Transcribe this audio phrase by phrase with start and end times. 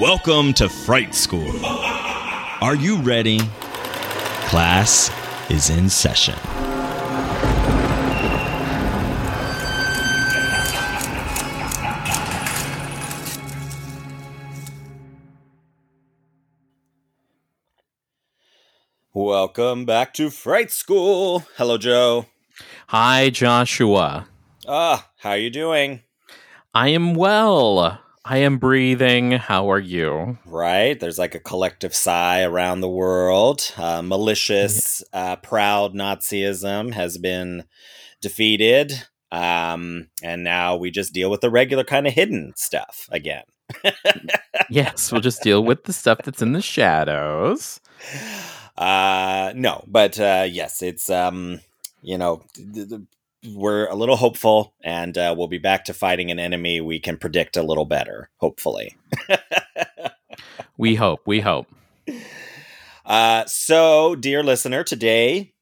[0.00, 1.64] Welcome to Fright School.
[1.64, 3.40] Are you ready?
[4.44, 5.10] Class
[5.50, 6.34] is in session.
[19.14, 21.44] Welcome back to Fright School.
[21.56, 22.26] Hello, Joe.
[22.88, 24.28] Hi, Joshua.
[24.68, 26.02] Ah, how are you doing?
[26.74, 28.02] I am well.
[28.28, 29.30] I am breathing.
[29.30, 30.36] How are you?
[30.46, 30.98] Right.
[30.98, 33.72] There's like a collective sigh around the world.
[33.76, 37.62] Uh, malicious, uh, proud Nazism has been
[38.20, 39.04] defeated.
[39.30, 43.44] Um, and now we just deal with the regular kind of hidden stuff again.
[44.70, 47.80] yes, we'll just deal with the stuff that's in the shadows.
[48.76, 51.60] Uh, no, but uh, yes, it's um,
[52.02, 53.00] you know, th- th-
[53.44, 57.16] we're a little hopeful, and uh, we'll be back to fighting an enemy we can
[57.16, 58.96] predict a little better, hopefully.
[60.78, 61.20] we hope.
[61.26, 61.66] We hope.
[63.06, 65.54] Uh, so, dear listener, today,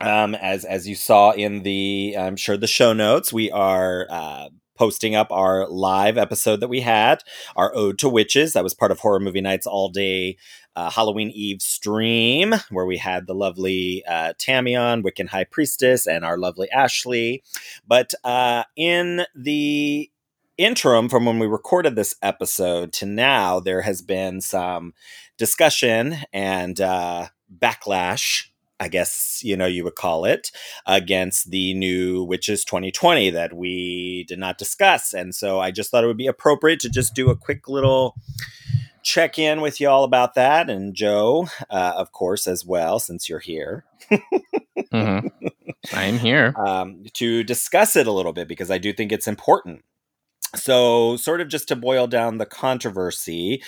[0.00, 4.48] um, as as you saw in the, I'm sure the show notes, we are uh,
[4.74, 7.22] posting up our live episode that we had,
[7.56, 8.52] our Ode to Witches.
[8.52, 10.36] That was part of Horror Movie Nights All Day
[10.74, 16.24] uh, Halloween Eve stream, where we had the lovely uh, Tamion, Wiccan High Priestess, and
[16.24, 17.42] our lovely Ashley.
[17.86, 20.10] But uh, in the
[20.58, 24.94] interim from when we recorded this episode to now, there has been some
[25.36, 28.48] discussion and uh, backlash
[28.82, 30.50] I guess you know you would call it,
[30.86, 35.14] against the new Witches 2020 that we did not discuss.
[35.14, 38.16] And so I just thought it would be appropriate to just do a quick little
[39.02, 43.38] check in with y'all about that, and Joe, uh, of course, as well, since you're
[43.38, 43.84] here.
[44.10, 45.26] mm-hmm.
[45.92, 49.84] I'm here um, to discuss it a little bit because I do think it's important.
[50.54, 53.62] So, sort of just to boil down the controversy,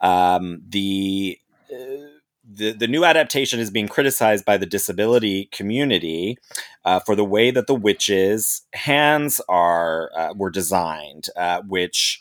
[0.00, 1.38] um, the
[1.72, 2.19] uh,
[2.52, 6.38] the, the new adaptation is being criticized by the disability community
[6.84, 12.20] uh, for the way that the witches' hands are uh, were designed, uh, which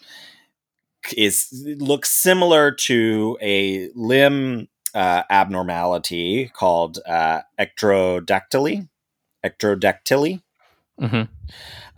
[1.15, 1.47] is
[1.79, 8.87] looks similar to a limb uh, abnormality called uh, ectrodactyly.
[9.45, 10.41] Ectrodactyly.
[10.99, 11.31] Mm-hmm.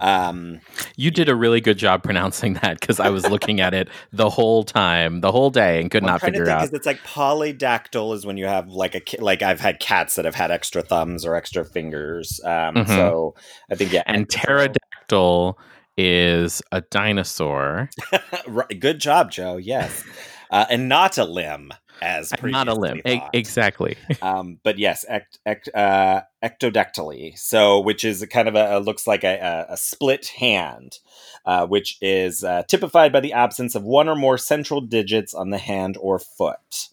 [0.01, 0.59] Um,
[0.97, 4.29] you did a really good job pronouncing that because I was looking at it the
[4.29, 6.73] whole time, the whole day, and could not figure out.
[6.73, 10.35] It's like polydactyl is when you have like a like I've had cats that have
[10.35, 12.41] had extra thumbs or extra fingers.
[12.43, 12.91] Um, mm-hmm.
[12.91, 13.35] So
[13.69, 15.57] I think yeah, and pterodactyl
[15.97, 17.89] is a dinosaur.
[18.79, 19.57] Good job, Joe.
[19.57, 20.03] Yes.
[20.49, 23.01] Uh, and not a limb as not a limb.
[23.05, 23.97] E- exactly.
[24.21, 29.07] Um, but yes ect, ect, uh, ectodactyly so which is kind of a, a looks
[29.07, 30.99] like a, a, split hand
[31.45, 35.49] uh, which is uh, typified by the absence of one or more central digits on
[35.49, 36.89] the hand or foot.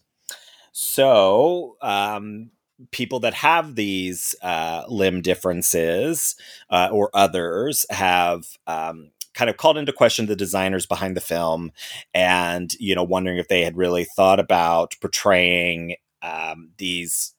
[0.71, 2.51] So um,
[2.91, 6.35] people that have these uh, limb differences
[6.69, 11.71] uh, or others have um, kind of called into question the designers behind the film
[12.13, 17.33] and you know wondering if they had really thought about portraying um, these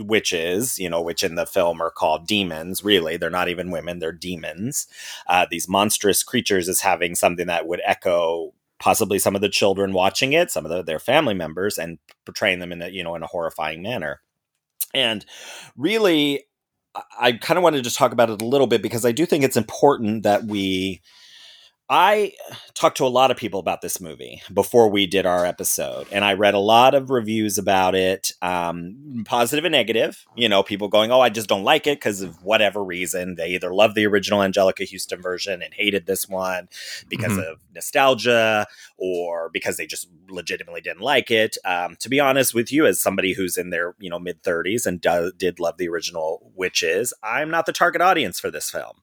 [0.00, 2.82] witches, you know, which in the film are called demons.
[2.82, 4.88] Really, they're not even women; they're demons.
[5.28, 9.92] Uh, these monstrous creatures as having something that would echo possibly some of the children
[9.92, 13.14] watching it, some of the, their family members, and portraying them in a you know
[13.14, 14.20] in a horrifying manner.
[14.92, 15.24] And
[15.76, 16.46] really,
[17.18, 19.44] I kind of wanted to talk about it a little bit because I do think
[19.44, 21.02] it's important that we
[21.88, 22.32] I
[22.74, 26.24] talked to a lot of people about this movie before we did our episode, and
[26.24, 30.24] I read a lot of reviews about it, um, positive and negative.
[30.34, 33.50] You know, people going, "Oh, I just don't like it because of whatever reason." They
[33.50, 36.68] either love the original Anjelica Huston version and hated this one
[37.08, 37.52] because mm-hmm.
[37.52, 38.66] of nostalgia,
[38.96, 41.56] or because they just legitimately didn't like it.
[41.64, 44.86] Um, to be honest with you, as somebody who's in their you know mid thirties
[44.86, 49.02] and do- did love the original Witches, I'm not the target audience for this film.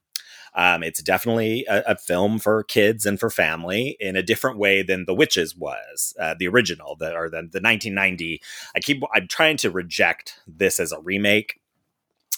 [0.54, 4.82] Um, it's definitely a, a, film for kids and for family in a different way
[4.82, 8.40] than The Witches was, uh, the original, the, or the, the 1990.
[8.76, 11.60] I keep I'm trying to reject this as a remake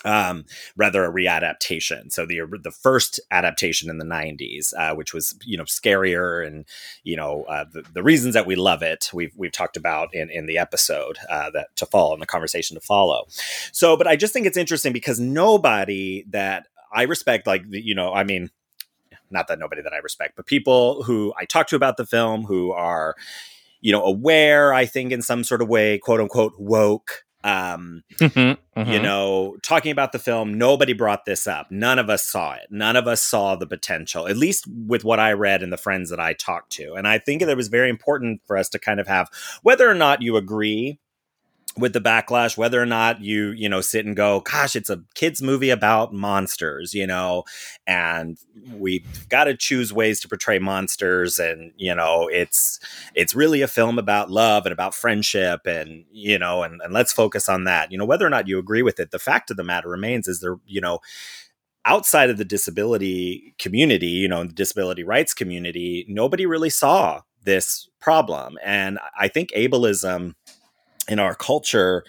[0.06, 0.44] um,
[0.76, 2.12] rather a readaptation.
[2.12, 6.64] So the the first adaptation in the '90s, uh, which was you know scarier and
[7.02, 10.30] you know uh, the, the reasons that we love it, we've we've talked about in
[10.30, 13.26] in the episode uh, that to follow in the conversation to follow.
[13.72, 18.12] So, but I just think it's interesting because nobody that I respect, like you know,
[18.12, 18.50] I mean,
[19.30, 22.44] not that nobody that I respect, but people who I talk to about the film
[22.44, 23.14] who are
[23.80, 28.80] you know aware, I think in some sort of way, quote unquote woke um, mm-hmm,
[28.80, 28.90] mm-hmm.
[28.90, 31.70] You know, talking about the film, nobody brought this up.
[31.70, 32.66] None of us saw it.
[32.70, 36.10] None of us saw the potential, at least with what I read and the friends
[36.10, 36.94] that I talked to.
[36.94, 39.30] And I think that it was very important for us to kind of have,
[39.62, 40.98] whether or not you agree
[41.78, 45.02] with the backlash whether or not you you know sit and go gosh it's a
[45.14, 47.44] kids movie about monsters you know?
[47.86, 48.38] And
[48.72, 52.80] we've got to choose ways to portray monsters and you know it's
[53.14, 57.12] it's really a film about love and about friendship and you know and, and let's
[57.12, 57.92] focus on that.
[57.92, 60.28] You know whether or not you agree with it the fact of the matter remains
[60.28, 61.00] is there you know
[61.84, 67.88] outside of the disability community you know the disability rights community nobody really saw this
[68.00, 68.58] problem.
[68.64, 70.34] And i think ableism
[71.08, 72.04] in our culture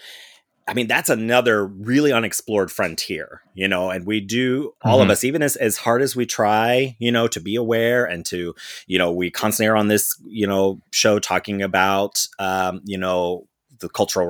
[0.68, 5.04] I mean, that's another really unexplored frontier, you know, and we do all mm-hmm.
[5.04, 8.26] of us, even as, as hard as we try, you know, to be aware and
[8.26, 8.54] to,
[8.86, 13.48] you know, we constantly are on this, you know, show talking about, um, you know,
[13.80, 14.28] the cultural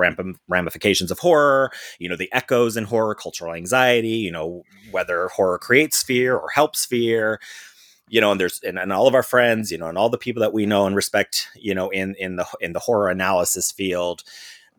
[0.47, 4.61] ramifications of horror, you know, the echoes in horror, cultural anxiety, you know,
[4.91, 7.39] whether horror creates fear or helps fear
[8.09, 10.17] you know, and there's and, and all of our friends, you know, and all the
[10.17, 13.69] people that we know and respect, you know, in in the in the horror analysis
[13.69, 14.23] field,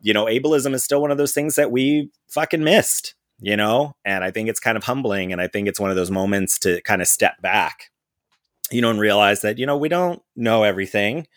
[0.01, 3.93] you know, ableism is still one of those things that we fucking missed, you know?
[4.05, 5.31] And I think it's kind of humbling.
[5.31, 7.91] And I think it's one of those moments to kind of step back,
[8.71, 11.27] you know, and realize that, you know, we don't know everything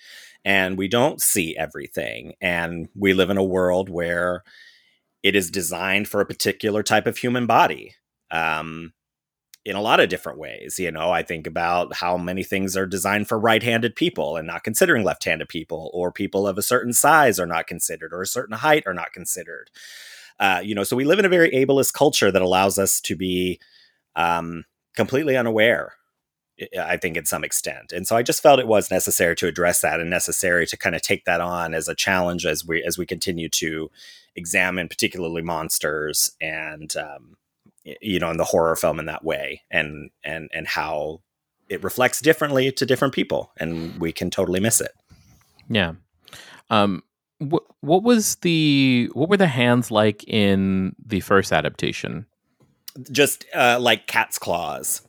[0.44, 2.34] and we don't see everything.
[2.40, 4.42] And we live in a world where
[5.22, 7.94] it is designed for a particular type of human body.
[8.30, 8.92] Um,
[9.64, 10.78] in a lot of different ways.
[10.78, 14.46] You know, I think about how many things are designed for right handed people and
[14.46, 18.22] not considering left handed people, or people of a certain size are not considered, or
[18.22, 19.70] a certain height are not considered.
[20.40, 23.14] Uh, you know, so we live in a very ableist culture that allows us to
[23.14, 23.60] be
[24.16, 24.64] um,
[24.96, 25.94] completely unaware.
[26.78, 29.80] I think, in some extent, and so I just felt it was necessary to address
[29.80, 32.98] that, and necessary to kind of take that on as a challenge as we as
[32.98, 33.90] we continue to
[34.36, 37.36] examine, particularly monsters and um,
[37.84, 41.20] you know in the horror film in that way and and and how
[41.68, 44.92] it reflects differently to different people and we can totally miss it.
[45.68, 45.94] Yeah.
[46.70, 47.02] Um
[47.38, 52.26] what what was the what were the hands like in the first adaptation?
[53.10, 55.02] Just uh like cat's claws.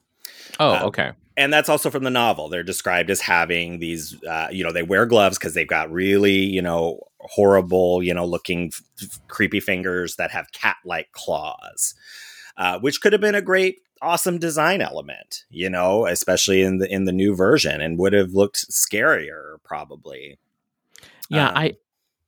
[0.59, 1.11] Oh uh, okay.
[1.37, 2.49] and that's also from the novel.
[2.49, 6.37] They're described as having these uh, you know they wear gloves because they've got really
[6.37, 8.71] you know horrible you know looking
[9.01, 11.95] f- creepy fingers that have cat like claws
[12.57, 16.91] uh, which could have been a great awesome design element, you know, especially in the
[16.91, 20.37] in the new version and would have looked scarier probably.
[21.29, 21.73] Yeah, um, I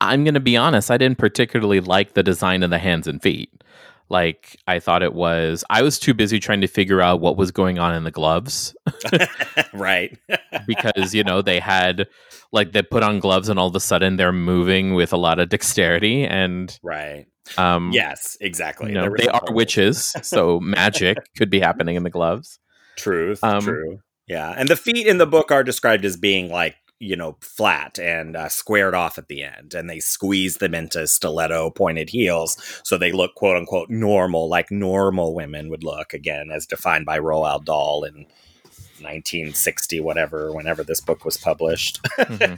[0.00, 3.22] I'm going to be honest, I didn't particularly like the design of the hands and
[3.22, 3.50] feet.
[4.08, 7.50] Like I thought it was I was too busy trying to figure out what was
[7.50, 8.74] going on in the gloves.
[9.74, 10.16] right.
[10.66, 12.06] because, you know, they had
[12.52, 15.40] like they put on gloves and all of a sudden they're moving with a lot
[15.40, 17.26] of dexterity and Right
[17.56, 18.88] um, yes, exactly.
[18.88, 22.58] You know, they are witches, so magic could be happening in the gloves.
[22.96, 24.00] Truth, um, true.
[24.26, 27.98] Yeah, and the feet in the book are described as being like you know flat
[27.98, 32.56] and uh, squared off at the end, and they squeeze them into stiletto pointed heels,
[32.84, 36.12] so they look quote unquote normal, like normal women would look.
[36.12, 38.26] Again, as defined by Roald Dahl in
[39.00, 42.02] 1960, whatever, whenever this book was published.
[42.18, 42.54] mm-hmm.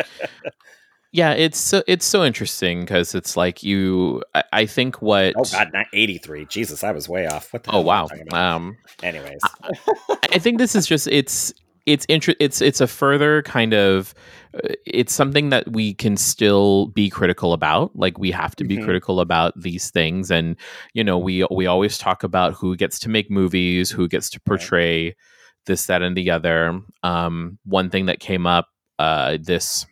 [1.10, 4.22] Yeah, it's so it's so interesting because it's like you.
[4.34, 5.34] I, I, think what.
[5.38, 6.44] Oh God, not eighty three.
[6.46, 7.50] Jesus, I was way off.
[7.52, 7.64] What?
[7.64, 8.08] The oh wow.
[8.32, 8.76] Um.
[9.02, 11.54] Anyways, I, I, think this is just it's
[11.88, 14.12] it's inter- it's it's a further kind of
[14.52, 18.76] uh, it's something that we can still be critical about like we have to be
[18.76, 18.84] mm-hmm.
[18.84, 20.56] critical about these things and
[20.92, 24.40] you know we we always talk about who gets to make movies who gets to
[24.40, 25.16] portray right.
[25.64, 29.86] this that and the other um one thing that came up uh this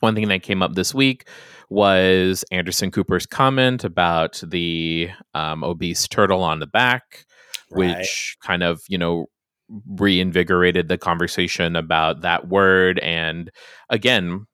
[0.00, 1.28] one thing that came up this week
[1.70, 7.26] was Anderson Cooper's comment about the um, obese turtle on the back,
[7.70, 7.98] right.
[7.98, 9.26] which kind of, you know,
[9.86, 12.98] reinvigorated the conversation about that word.
[13.00, 13.50] And
[13.90, 14.46] again,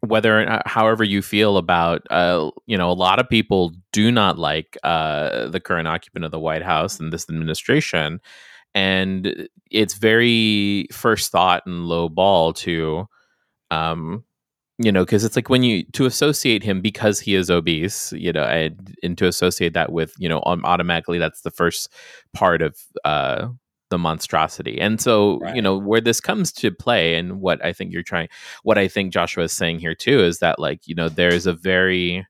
[0.00, 4.76] whether however you feel about uh, you know a lot of people do not like
[4.84, 8.20] uh, the current occupant of the white house and this administration
[8.74, 13.08] and it's very first thought and low ball to
[13.70, 14.24] um
[14.78, 18.32] you know because it's like when you to associate him because he is obese you
[18.32, 21.92] know and, and to associate that with you know automatically that's the first
[22.32, 23.48] part of uh
[23.90, 24.78] the monstrosity.
[24.78, 25.56] And so right.
[25.56, 28.28] you know where this comes to play and what i think you're trying
[28.62, 31.54] what i think joshua is saying here too is that like you know there's a
[31.54, 32.26] very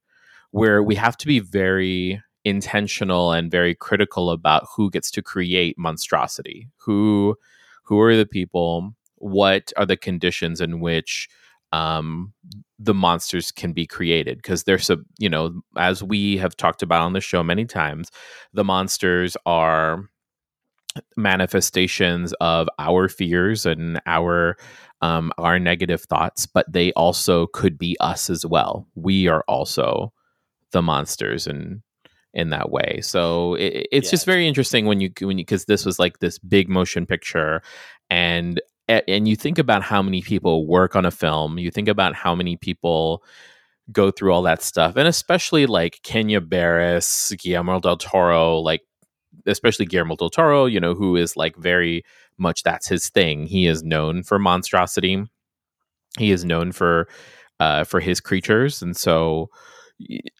[0.52, 5.78] where we have to be very intentional and very critical about who gets to create
[5.78, 6.68] monstrosity.
[6.78, 7.36] Who
[7.84, 8.94] who are the people?
[9.16, 11.28] What are the conditions in which
[11.72, 12.32] um,
[12.78, 17.02] the monsters can be created because there's a you know as we have talked about
[17.02, 18.10] on the show many times
[18.52, 20.08] the monsters are
[21.16, 24.56] manifestations of our fears and our
[25.00, 30.12] um, our negative thoughts but they also could be us as well we are also
[30.72, 31.82] the monsters and
[32.34, 33.00] in that way.
[33.02, 34.10] So it, it's yeah.
[34.12, 37.62] just very interesting when you when you because this was like this big motion picture,
[38.10, 41.58] and and you think about how many people work on a film.
[41.58, 43.22] You think about how many people
[43.92, 48.82] go through all that stuff, and especially like Kenya Barris, Guillermo del Toro, like
[49.46, 52.04] especially Guillermo del Toro, you know, who is like very
[52.38, 53.46] much that's his thing.
[53.46, 55.24] He is known for monstrosity.
[56.18, 57.08] He is known for
[57.60, 59.50] uh, for his creatures, and so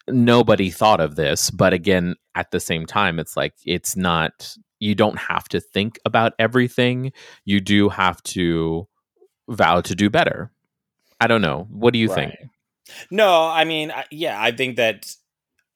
[0.07, 4.95] nobody thought of this but again at the same time it's like it's not you
[4.95, 7.11] don't have to think about everything
[7.45, 8.87] you do have to
[9.49, 10.51] vow to do better
[11.19, 12.37] i don't know what do you right.
[12.37, 12.51] think
[13.11, 15.13] no i mean yeah i think that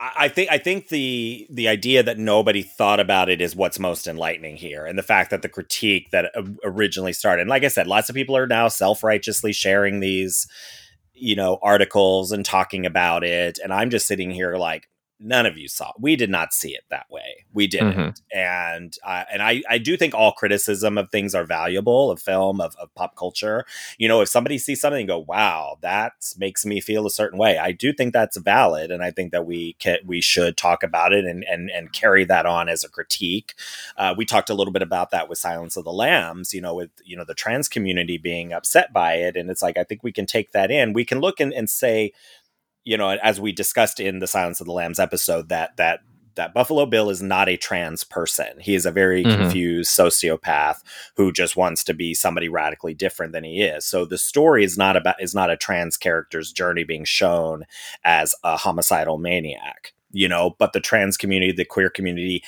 [0.06, 4.06] I think I think the the idea that nobody thought about it is what's most
[4.06, 6.34] enlightening here, and the fact that the critique that
[6.66, 7.44] originally started.
[7.44, 10.46] And like I said, lots of people are now self righteously sharing these
[11.14, 14.90] you know articles and talking about it and i'm just sitting here like
[15.24, 15.92] none of you saw.
[16.00, 17.46] We did not see it that way.
[17.54, 17.94] We didn't.
[17.94, 18.38] Mm-hmm.
[18.38, 22.60] and uh, and I, I do think all criticism of things are valuable of film
[22.62, 23.66] of, of pop culture.
[23.98, 27.38] You know if somebody sees something and go wow that makes me feel a certain
[27.38, 30.84] way i do think that's valid and i think that we can we should talk
[30.84, 33.54] about it and and, and carry that on as a critique.
[33.98, 36.74] Uh, we talked a little bit about that with silence of the lambs you know
[36.74, 40.04] with you know the trans community being upset by it and it's like i think
[40.04, 40.94] we can take that in.
[40.94, 42.12] We can look and, and say
[42.86, 46.02] you know, as we discussed in the Silence of the Lambs episode, that that
[46.36, 48.60] that Buffalo Bill is not a trans person.
[48.60, 49.42] He is a very mm-hmm.
[49.42, 50.78] confused sociopath
[51.16, 53.86] who just wants to be somebody radically different than he is.
[53.86, 57.66] So the story is not about is not a trans character's journey being shown
[58.04, 62.44] as a homicidal maniac, you know, but the trans community, the queer community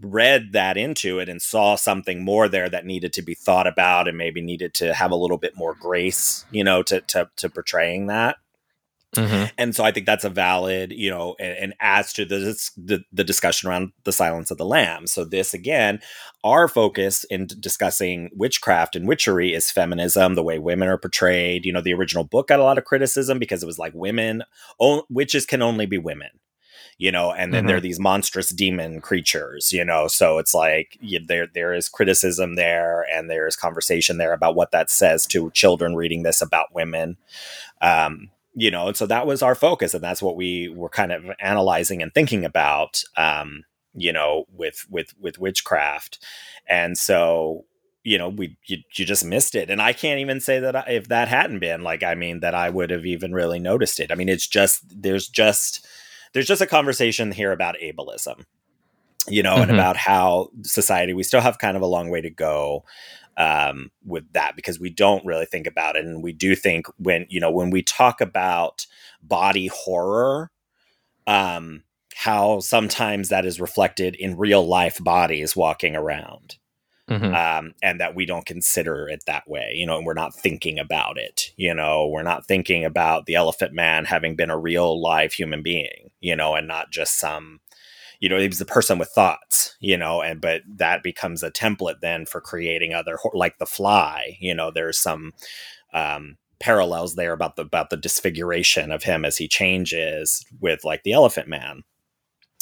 [0.00, 4.06] read that into it and saw something more there that needed to be thought about
[4.06, 7.48] and maybe needed to have a little bit more grace, you know, to to, to
[7.48, 8.36] portraying that.
[9.18, 9.44] Mm-hmm.
[9.58, 12.38] And so I think that's a valid, you know, and, and adds to the,
[12.76, 15.12] the, the discussion around the Silence of the Lambs.
[15.12, 16.00] So this again,
[16.44, 21.64] our focus in discussing witchcraft and witchery is feminism, the way women are portrayed.
[21.64, 24.42] You know, the original book got a lot of criticism because it was like women,
[25.08, 26.30] witches can only be women
[26.98, 27.68] you know and then mm-hmm.
[27.68, 31.88] there are these monstrous demon creatures you know so it's like you, there there is
[31.88, 36.42] criticism there and there is conversation there about what that says to children reading this
[36.42, 37.16] about women
[37.80, 41.12] um, you know, and so that was our focus, and that's what we were kind
[41.12, 43.62] of analyzing and thinking about, um,
[43.94, 46.18] you know, with with with witchcraft,
[46.68, 47.64] and so
[48.02, 50.84] you know, we you, you just missed it, and I can't even say that I,
[50.88, 54.10] if that hadn't been like, I mean, that I would have even really noticed it.
[54.10, 55.86] I mean, it's just there's just
[56.32, 58.44] there's just a conversation here about ableism,
[59.28, 59.62] you know, mm-hmm.
[59.62, 62.84] and about how society we still have kind of a long way to go
[63.38, 67.24] um, with that because we don't really think about it, and we do think when
[67.30, 68.86] you know when we talk about
[69.22, 70.50] body horror,
[71.26, 71.84] um,
[72.16, 76.56] how sometimes that is reflected in real life bodies walking around.
[77.08, 77.34] Mm-hmm.
[77.34, 80.78] Um, and that we don't consider it that way, you know, and we're not thinking
[80.78, 85.00] about it, you know, we're not thinking about the Elephant Man having been a real
[85.00, 87.60] live human being, you know, and not just some
[88.20, 91.50] you know, he was the person with thoughts, you know, and but that becomes a
[91.50, 95.32] template then for creating other like the fly, you know, there's some
[95.94, 101.02] um parallels there about the about the disfiguration of him as he changes with like
[101.04, 101.84] the elephant man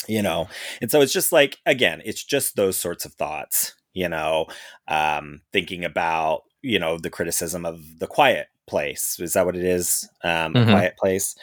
[0.08, 0.48] you know?
[0.80, 4.46] And so it's just like again it's just those sorts of thoughts you know
[4.88, 9.18] um thinking about you know the criticism of the quiet place.
[9.20, 10.08] Is that what it is?
[10.22, 10.70] Um mm-hmm.
[10.70, 11.34] quiet place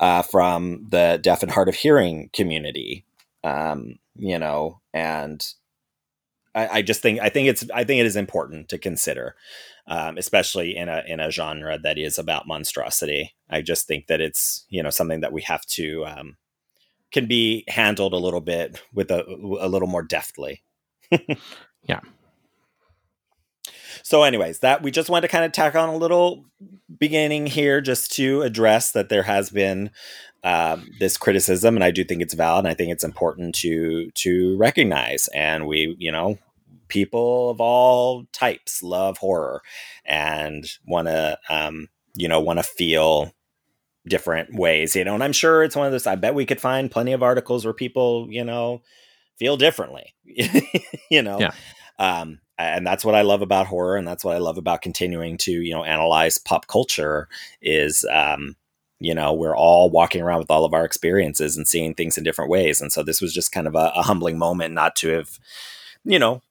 [0.00, 3.04] uh from the deaf and hard of hearing community
[3.44, 5.46] um, you know, and
[6.54, 9.36] I, I, just think I think it's I think it is important to consider,
[9.86, 13.34] um, especially in a in a genre that is about monstrosity.
[13.48, 16.36] I just think that it's you know something that we have to um,
[17.12, 20.62] can be handled a little bit with a a little more deftly.
[21.82, 22.00] yeah.
[24.02, 26.44] so anyways that we just wanted to kind of tack on a little
[26.98, 29.90] beginning here just to address that there has been
[30.44, 34.10] um, this criticism and i do think it's valid and i think it's important to
[34.12, 36.38] to recognize and we you know
[36.88, 39.62] people of all types love horror
[40.06, 43.32] and want to um, you know want to feel
[44.06, 46.60] different ways you know and i'm sure it's one of those i bet we could
[46.60, 48.80] find plenty of articles where people you know
[49.38, 50.14] feel differently
[51.10, 51.50] you know Yeah.
[51.98, 55.36] um and that's what i love about horror and that's what i love about continuing
[55.36, 57.28] to you know analyze pop culture
[57.60, 58.56] is um
[59.00, 62.24] you know we're all walking around with all of our experiences and seeing things in
[62.24, 65.08] different ways and so this was just kind of a, a humbling moment not to
[65.08, 65.38] have
[66.04, 66.42] you know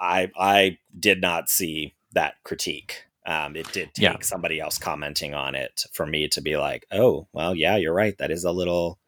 [0.00, 4.16] i i did not see that critique um, it did take Yeah.
[4.22, 8.16] somebody else commenting on it for me to be like oh well yeah you're right
[8.18, 8.98] that is a little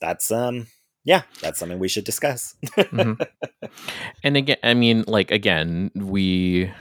[0.00, 0.66] that's um
[1.04, 3.24] yeah that's something we should discuss Mhm.
[4.24, 6.72] and again i mean like again we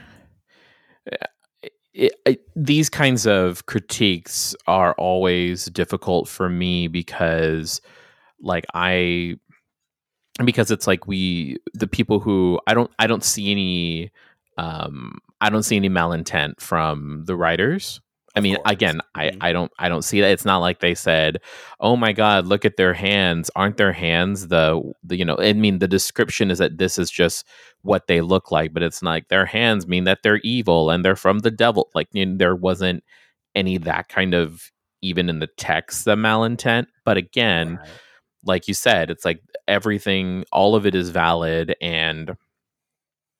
[1.93, 7.81] it, it, these kinds of critiques are always difficult for me because
[8.41, 9.35] like i
[10.45, 14.11] because it's like we the people who i don't i don't see any
[14.57, 18.01] um i don't see any malintent from the writers
[18.35, 19.37] I mean, again, I, Mhm.
[19.41, 20.31] I don't I don't see that.
[20.31, 21.39] It's not like they said,
[21.81, 23.51] "Oh my God, look at their hands!
[23.55, 27.11] Aren't their hands the, the you know?" I mean, the description is that this is
[27.11, 27.45] just
[27.81, 31.03] what they look like, but it's not like their hands mean that they're evil and
[31.03, 31.89] they're from the devil.
[31.93, 33.03] Like you know, there wasn't
[33.55, 34.71] any that kind of
[35.01, 36.85] even in the text the malintent.
[37.03, 37.89] But again, Right.
[38.45, 42.35] like you said, it's like everything, all of it is valid and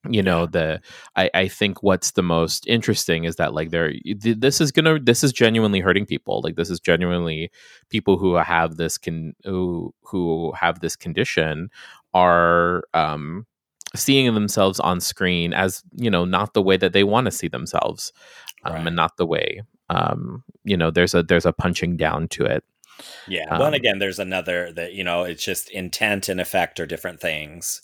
[0.10, 0.82] you know the
[1.16, 5.00] I, I think what's the most interesting is that like there th- this is gonna
[5.00, 7.52] this is genuinely hurting people like this is genuinely
[7.90, 11.70] people who have this can who who have this condition
[12.14, 13.46] are um
[13.96, 17.48] seeing themselves on screen as you know not the way that they want to see
[17.48, 18.12] themselves
[18.64, 18.88] um, Right.
[18.88, 22.64] and not the way um you know there's a there's a punching down to it
[23.28, 23.46] Yeah.
[23.56, 26.86] well, and Um, again, there's another that you know, it's just intent and effect are
[26.86, 27.82] different things,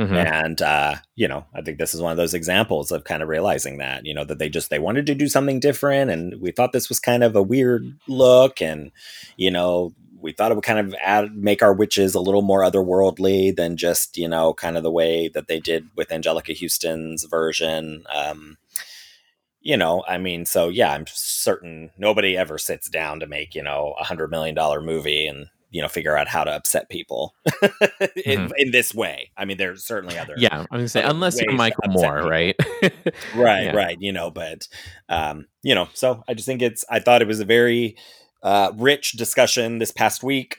[0.00, 0.24] Mhm.
[0.24, 3.28] and uh, you know, I think this is one of those examples of kind of
[3.28, 6.52] realizing that you know that they just they wanted to do something different, and we
[6.52, 8.90] thought this was kind of a weird look, and
[9.36, 9.92] you know.
[10.22, 13.78] We thought it would kind of add, make our witches a little more otherworldly than
[13.78, 18.04] just, you know, kind of the way that they did with Anjelica Huston's version.
[18.14, 18.58] Um,
[19.62, 23.62] you know, I mean, so yeah, I'm certain nobody ever sits down to make, you
[23.62, 27.34] know, a hundred million dollar movie and, you know, figure out how to upset people
[28.24, 29.30] in, in this way.
[29.36, 30.42] I mean, there's certainly other, Mm-hmm.
[30.42, 32.30] yeah i'm gonna say unless you're michael moore people.
[32.30, 32.56] right
[33.34, 33.76] right, Yeah.
[33.76, 34.66] right, you know, but,
[35.08, 37.96] um, you know, so I just think it's, I thought it was a very,
[38.42, 40.56] uh, rich discussion this past week.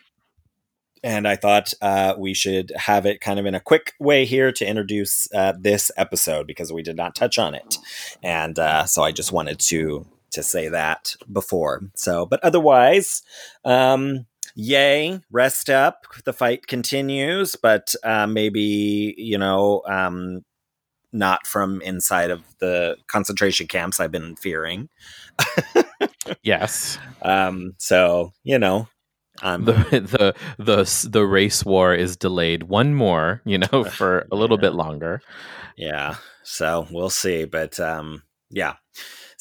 [1.03, 4.51] And I thought uh, we should have it kind of in a quick way here
[4.51, 7.77] to introduce uh, this episode because we did not touch on it,
[8.21, 11.81] and uh, so I just wanted to to say that before.
[11.95, 13.23] So, but otherwise,
[13.65, 16.05] um, yay, rest up.
[16.25, 20.43] The fight continues, but uh, maybe you know, um,
[21.13, 23.99] not from inside of the concentration camps.
[23.99, 24.89] I've been fearing.
[26.43, 28.87] yes Um, so you know,
[29.41, 34.35] um, the the the the race war is delayed one more you know for a
[34.35, 34.61] little Yeah.
[34.61, 35.21] bit longer
[35.77, 38.75] yeah so we'll see but um yeah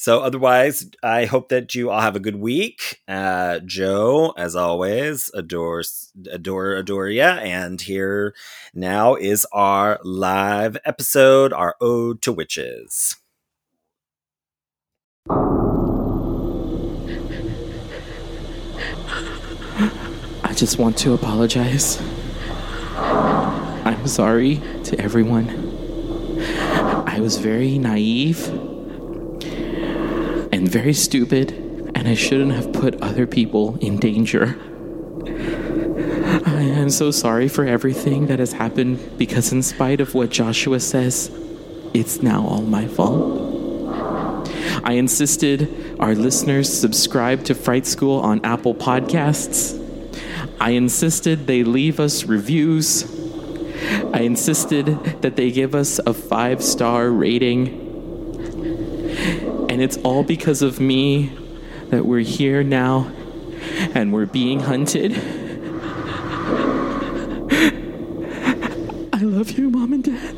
[0.01, 5.29] so otherwise i hope that you all have a good week uh joe as always
[5.35, 8.33] adores adore ya and here
[8.73, 13.15] now is our live episode our ode to witches
[20.43, 22.01] I just want to apologize.
[22.97, 25.47] I'm sorry to everyone.
[27.07, 28.70] I was very naive
[30.51, 31.51] and very stupid,
[31.95, 34.57] and I shouldn't have put other people in danger.
[36.45, 40.79] I am so sorry for everything that has happened because, in spite of what Joshua
[40.79, 41.31] says,
[41.93, 44.49] it's now all my fault.
[44.83, 49.77] I insisted our listeners subscribe to Fright School on Apple Podcasts.
[50.59, 53.03] I insisted they leave us reviews.
[54.13, 54.85] I insisted
[55.21, 57.80] that they give us a five star rating.
[59.71, 61.31] And it's all because of me
[61.91, 63.09] that we're here now
[63.95, 65.13] and we're being hunted.
[69.13, 70.35] I love you, Mom and Dad.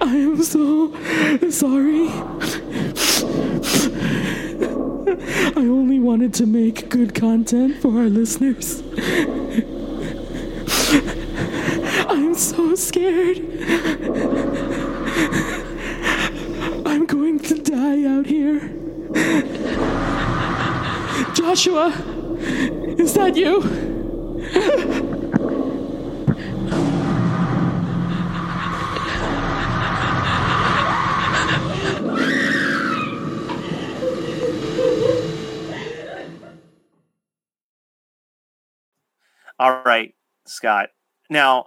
[0.00, 0.94] I am so
[1.50, 2.08] sorry.
[5.56, 8.80] I only wanted to make good content for our listeners.
[12.08, 14.47] I'm so scared.
[18.06, 18.58] Out here?
[21.34, 21.88] Joshua,
[22.98, 23.62] is that you?
[39.60, 40.14] All right,
[40.46, 40.90] Scott.
[41.28, 41.66] Now,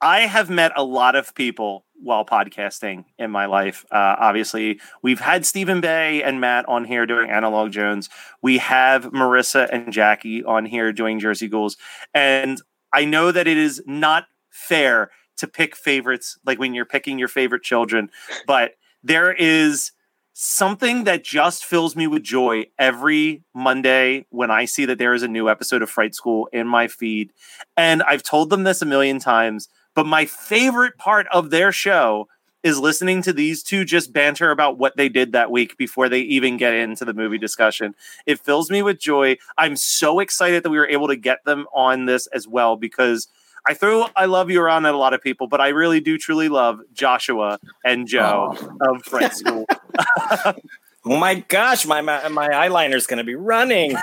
[0.00, 3.84] I have met a lot of people while podcasting in my life.
[3.90, 8.08] Uh, obviously, we've had Stephen Bay and Matt on here doing Analog Jones.
[8.42, 11.76] We have Marissa and Jackie on here doing Jersey Ghouls.
[12.14, 12.60] And
[12.92, 17.28] I know that it is not fair to pick favorites like when you're picking your
[17.28, 18.10] favorite children,
[18.46, 19.92] but there is
[20.40, 25.24] something that just fills me with joy every Monday when I see that there is
[25.24, 27.32] a new episode of Fright School in my feed.
[27.76, 32.28] And I've told them this a million times, but my favorite part of their show
[32.62, 36.20] is listening to these two just banter about what they did that week before they
[36.20, 37.96] even get into the movie discussion.
[38.24, 39.38] It fills me with joy.
[39.56, 43.26] I'm so excited that we were able to get them on this as well because
[43.66, 46.16] I throw I love you around at a lot of people, but I really do
[46.16, 49.66] truly love Joshua and Joe of Fright School.
[51.04, 53.94] Oh my gosh, my my, my eyeliner's going to be running.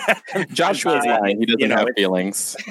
[0.52, 1.38] Joshua's lying.
[1.40, 2.56] He doesn't You know, have feelings.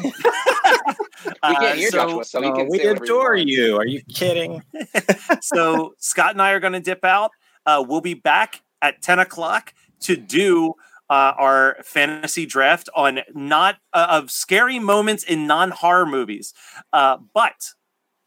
[1.25, 3.51] We can't hear Joshua, so he Oh, can we say whatever he adore wants.
[3.51, 3.77] you.
[3.77, 4.61] Are you kidding?
[5.41, 7.31] so Scott and I are going to dip out.
[7.65, 10.73] Uh, we'll be back at 10 o'clock to do
[11.09, 16.53] uh, our fantasy draft on not uh, of scary moments in non-horror movies.
[16.91, 17.69] Uh, but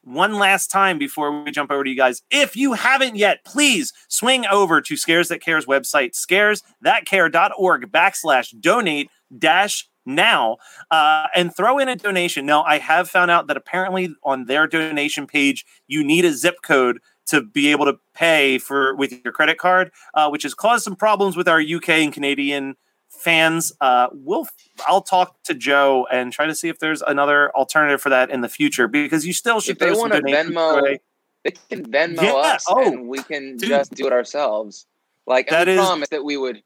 [0.07, 3.92] one last time before we jump over to you guys, if you haven't yet, please
[4.09, 10.59] swing over to Scares That Cares website, scaresthatcare.org backslash donate dash now
[10.92, 12.47] uh, and throw in a donation.
[12.47, 16.57] Now, I have found out that apparently on their donation page, you need a zip
[16.62, 20.85] code to be able to pay for with your credit card, uh, which has caused
[20.85, 22.77] some problems with our UK and Canadian
[23.18, 23.72] fans.
[23.81, 24.46] Uh, we'll
[24.87, 28.40] I'll talk to Joe and try to see if there's another alternative for that in
[28.40, 30.98] the future because you still should If they want to Venmo,
[31.44, 33.68] they can Venmo Yeah, us, oh, and we can dude.
[33.68, 34.87] just do it ourselves.
[35.26, 36.62] Like That we is- promise that we would.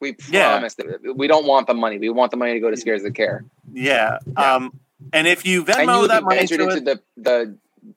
[0.00, 0.50] We Yeah.
[0.50, 1.96] promise that we don't want the money.
[1.98, 3.44] We want the money to go to Scares That Care.
[3.72, 4.18] Yeah.
[4.36, 4.78] Um,
[5.12, 7.56] and if you and Venmo you that money into it, the the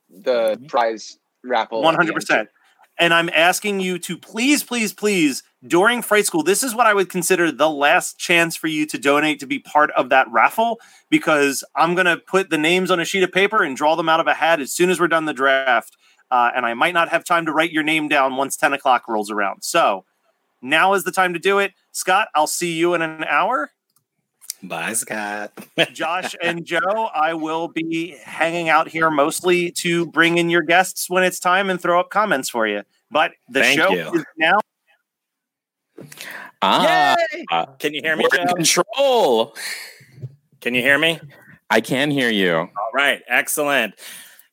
[0.10, 1.80] the prize raffle.
[1.80, 2.15] at One the hundred end.
[2.15, 2.49] percent.
[2.97, 6.93] And I'm asking you to please, please, please, during Fright School, this is what I
[6.93, 10.80] would consider the last chance for you to donate to be part of that raffle
[11.10, 14.08] because I'm going to put the names on a sheet of paper and draw them
[14.08, 15.98] out of a hat as soon as we're done the draft.
[16.32, 19.08] Uh, and I might not have time to write your name down once 10 o'clock
[19.08, 19.63] rolls around.
[19.63, 20.06] So
[20.62, 21.74] now is the time to do it.
[21.91, 23.72] Scott, I'll see you in an hour.
[24.62, 25.52] Bye, Scott.
[25.93, 31.10] Josh and Joe, I will be hanging out here mostly to bring in your guests
[31.10, 32.84] when it's time and throw up comments for you.
[33.10, 34.12] But the Thank show you.
[34.13, 34.60] is now.
[36.62, 37.16] Ah,
[37.80, 38.46] Can you hear me, Joe?
[38.54, 39.56] control.
[40.62, 41.20] Can you hear me?
[41.70, 42.54] I can hear you.
[42.56, 43.94] All right, excellent.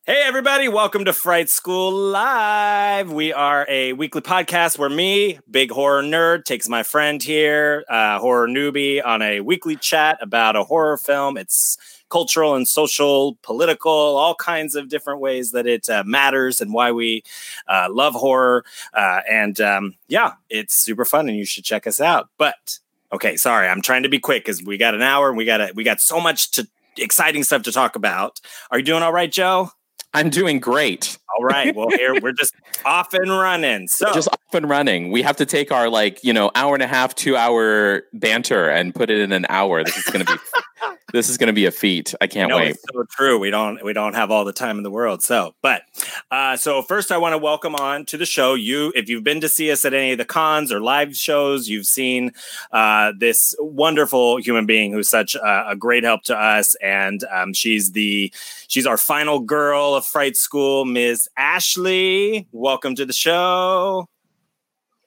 [0.07, 3.11] Hey, everybody, welcome to Fright School Live.
[3.11, 8.21] We are a weekly podcast where me, big horror nerd, takes my friend here, uh,
[8.21, 11.37] horror newbie, on a weekly chat about a horror film.
[11.37, 11.77] It's
[12.09, 16.93] cultural and social, political, all kinds of different ways that it uh, matters and why
[16.93, 17.23] we
[17.69, 18.65] uh, love horror.
[18.95, 22.29] Uh, and um, yeah, it's super fun and you should check us out.
[22.39, 22.79] But
[23.13, 25.61] okay, sorry, I'm trying to be quick because we got an hour and we got
[25.61, 28.41] a, we got so much to exciting stuff to talk about.
[28.71, 29.71] Are you doing all right, Joe?
[30.15, 31.19] I'm doing great.
[31.37, 31.77] All right.
[31.77, 32.55] Well, here we're just
[32.87, 33.87] off and running.
[33.87, 35.13] So Just off and running.
[35.13, 38.71] We have to take our like, you know, hour and a half, two hour banter
[38.71, 39.85] and put it in an hour.
[39.85, 40.33] This is gonna be
[41.13, 42.15] this is gonna be a feat.
[42.21, 42.71] I can't no, wait.
[42.71, 43.39] it's so true.
[43.39, 45.23] We don't we don't have all the time in the world.
[45.23, 45.83] So, but
[46.31, 48.55] uh, so first, I want to welcome on to the show.
[48.55, 51.69] You, if you've been to see us at any of the cons or live shows,
[51.69, 52.33] you've seen
[52.73, 57.53] uh, this wonderful human being who's such a, a great help to us, and um,
[57.53, 58.33] she's the
[58.69, 61.29] she's our final girl of Fright School, Ms.
[61.37, 62.47] Ashley.
[62.53, 64.09] Welcome to the show.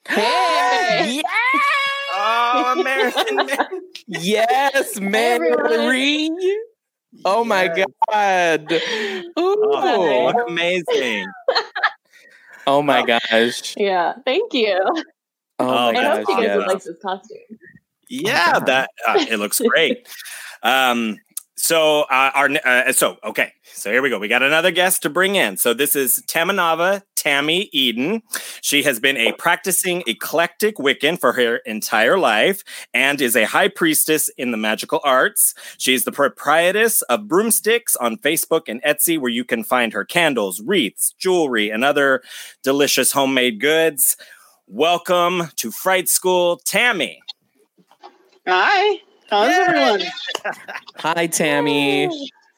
[0.08, 1.22] Hey!
[2.22, 3.82] Oh, American Mary.
[4.08, 6.30] Yes, Mary.
[7.26, 7.86] Oh my Yes.
[8.10, 8.82] god.
[9.38, 10.38] Oh, Ooh.
[10.38, 11.26] look amazing.
[12.68, 13.74] Oh my gosh.
[13.78, 14.80] Yeah, thank you.
[14.86, 15.04] Oh
[15.60, 16.28] Oh, my I that's hope gosh.
[16.28, 16.58] you guys yes.
[16.58, 17.38] would like this costume.
[18.10, 20.08] Yeah, that uh, it looks great.
[20.64, 21.18] um,
[21.56, 24.20] so uh, our uh, so okay, so here we go.
[24.20, 25.58] We got another guest to bring in.
[25.58, 28.24] So this is Tamanava Tammy Eden.
[28.62, 33.68] She has been a practicing eclectic Wiccan for her entire life and is a high
[33.68, 35.54] priestess in the magical arts.
[35.78, 40.62] She's the proprietress of Broomsticks on Facebook and Etsy, where you can find her candles,
[40.62, 42.22] wreaths, jewelry, and other
[42.64, 44.16] delicious homemade goods.
[44.68, 47.20] welcome to Fright School, Tammy.
[48.48, 49.00] Hi.
[49.30, 49.58] How's Yay!
[49.62, 50.02] everyone?
[50.98, 52.08] Hi, Tammy.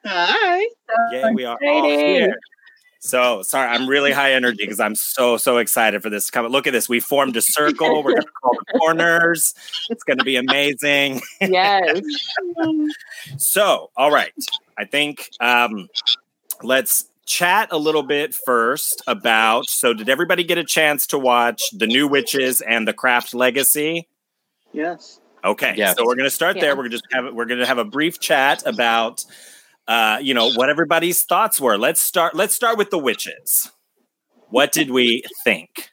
[0.05, 0.67] Hi.
[1.11, 2.35] Yeah, we are all here.
[3.03, 6.45] So sorry, I'm really high energy because I'm so so excited for this to come.
[6.47, 6.87] Look at this.
[6.87, 8.03] We formed a circle.
[8.03, 9.53] We're gonna call the corners.
[9.89, 11.21] It's gonna be amazing.
[11.41, 11.99] Yes.
[13.37, 14.33] So, all right.
[14.77, 15.89] I think um
[16.63, 21.63] let's chat a little bit first about so did everybody get a chance to watch
[21.71, 24.07] The New Witches and The Craft Legacy?
[24.73, 25.19] Yes.
[25.43, 25.97] Okay, Yes.
[25.97, 26.61] so we're going to start Yeah.
[26.63, 26.75] there.
[26.75, 29.23] We're just have we're going to have a brief chat about
[29.87, 31.77] uh, you know what everybody's thoughts were.
[31.77, 32.35] Let's start.
[32.35, 33.71] Let's start with the witches.
[34.49, 35.89] What did we think?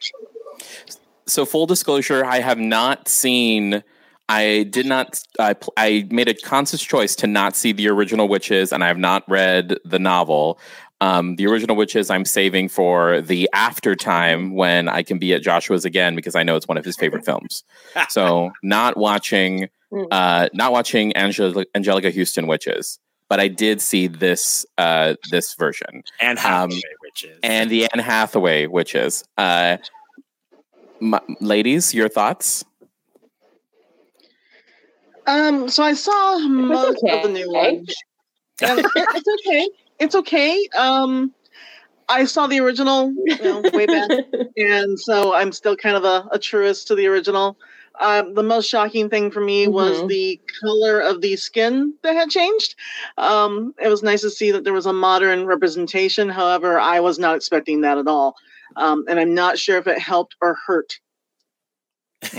[1.27, 3.83] So, full disclosure, I have not seen.
[4.29, 5.23] I did not.
[5.39, 8.99] I, I made a conscious choice to not see the original Witches, and I have
[8.99, 10.59] not read the novel.
[11.01, 15.43] Um, the original Witches, I'm saving for the after time when I can be at
[15.43, 17.63] Joshua's again because I know it's one of his favorite films.
[18.09, 19.69] So, not watching,
[20.11, 26.03] uh, not watching Angela, Anjelica Huston Witches, but I did see this uh, this version
[26.21, 27.39] And Hathaway witches.
[27.43, 29.25] and the Anne Hathaway Witches.
[29.37, 29.77] Uh,
[31.03, 32.65] m- ladies, your thoughts?
[35.27, 37.17] Um, so I saw most okay.
[37.19, 37.95] of the new ones.
[38.63, 39.69] And it- it's okay.
[39.99, 40.69] It's okay.
[40.77, 41.35] Um,
[42.09, 44.09] I saw the original you know, way back,
[44.57, 47.59] and so I'm still kind of a, a truist to the original.
[48.01, 50.09] Um, the most shocking thing for me was Mhm.
[50.09, 52.77] the color of the skin that had changed.
[53.17, 56.29] Um, it was nice to see that there was a modern representation.
[56.29, 58.37] However, I was not expecting that at all,
[58.77, 61.01] um, and I'm not sure if it helped or hurt.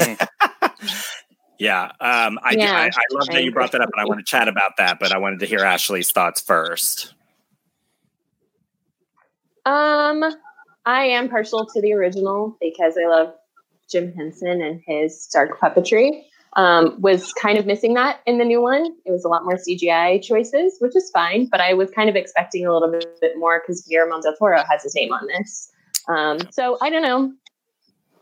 [1.59, 4.19] yeah, um, I, Yeah, I, I love that you brought that up, and I want
[4.19, 4.99] to chat about that.
[4.99, 7.13] But I wanted to hear Ashley's thoughts first.
[9.65, 10.23] Um,
[10.85, 13.33] I am partial to the original because I love
[13.89, 16.23] Jim Henson and his dark puppetry.
[16.53, 18.95] Um, was kind of missing that in the new one.
[19.05, 22.15] It was a lot more CGI choices, which is fine, but I was kind of
[22.15, 25.71] expecting a little bit, more because Guillermo del Toro has his name on this.
[26.07, 27.31] Um, so I don't know.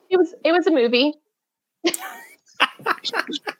[0.10, 1.14] It was it was a movie.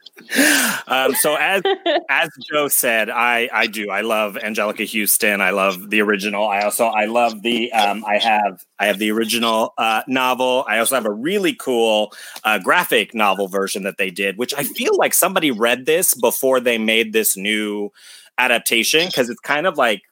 [0.86, 1.62] um, so as
[2.08, 3.90] as Joe said, I I do.
[3.90, 5.40] I love Anjelica Huston.
[5.40, 6.46] I love the original.
[6.46, 10.64] I also I love the um, I have I have the original uh, novel.
[10.68, 12.12] I also have a really cool
[12.44, 16.60] uh, graphic novel version that they did, which I feel like somebody read this before
[16.60, 17.90] they made this new
[18.38, 20.02] adaptation because it's kind of like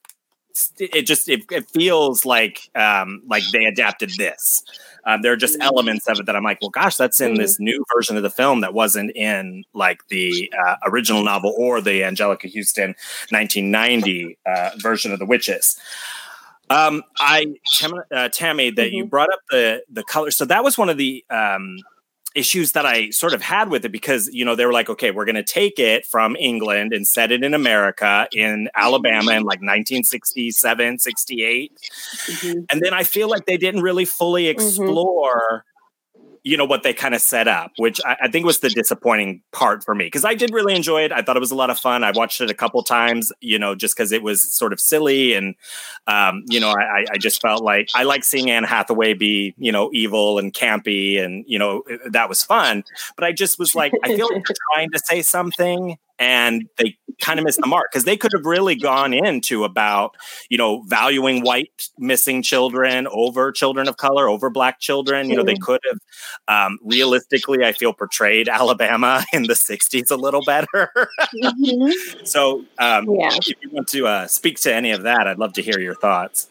[0.78, 4.62] it just it, it feels like um, like they adapted this.
[5.06, 7.60] Um, there are just elements of it that I'm like, well, gosh, that's in this
[7.60, 12.02] new version of the film that wasn't in like the uh, original novel or the
[12.02, 12.88] Anjelica Huston
[13.30, 15.78] 1990 uh, version of The Witches.
[16.68, 20.32] Um, I Tam- uh, Tammy, that you brought up the the color.
[20.32, 21.78] So that was one of the um,
[22.36, 25.10] issues that I sort of had with it because you know they were like, okay,
[25.10, 29.42] we're going to take it from England and set it in America in Alabama in
[29.42, 32.60] like 1967, 68, mm-hmm.
[32.70, 34.52] and then I feel like they didn't really fully mm-hmm.
[34.52, 35.64] explore.
[36.46, 39.42] You know what they kind of set up, which I, I think was the disappointing
[39.52, 41.10] part for me because I did really enjoy it.
[41.10, 42.04] I thought it was a lot of fun.
[42.04, 45.34] I watched it a couple times, you know, just because it was sort of silly
[45.34, 45.56] and
[46.06, 49.72] um, you know, I, I just felt like I like seeing Anne Hathaway be, you
[49.72, 52.84] know, evil and campy, and you know, that was fun.
[53.16, 56.96] But I just was like, I feel like they're trying to say something, and they
[57.20, 60.16] kind of missed the mark because they could have really gone into about,
[60.48, 65.28] you know, valuing white missing children over children of color, over black children.
[65.30, 65.98] You know, they could have
[66.48, 70.90] um, realistically, I feel portrayed Alabama in the '60s a little better.
[72.24, 73.30] so, um, Yeah.
[73.36, 75.94] if you want to uh, speak to any of that, I'd love to hear your
[75.94, 76.50] thoughts.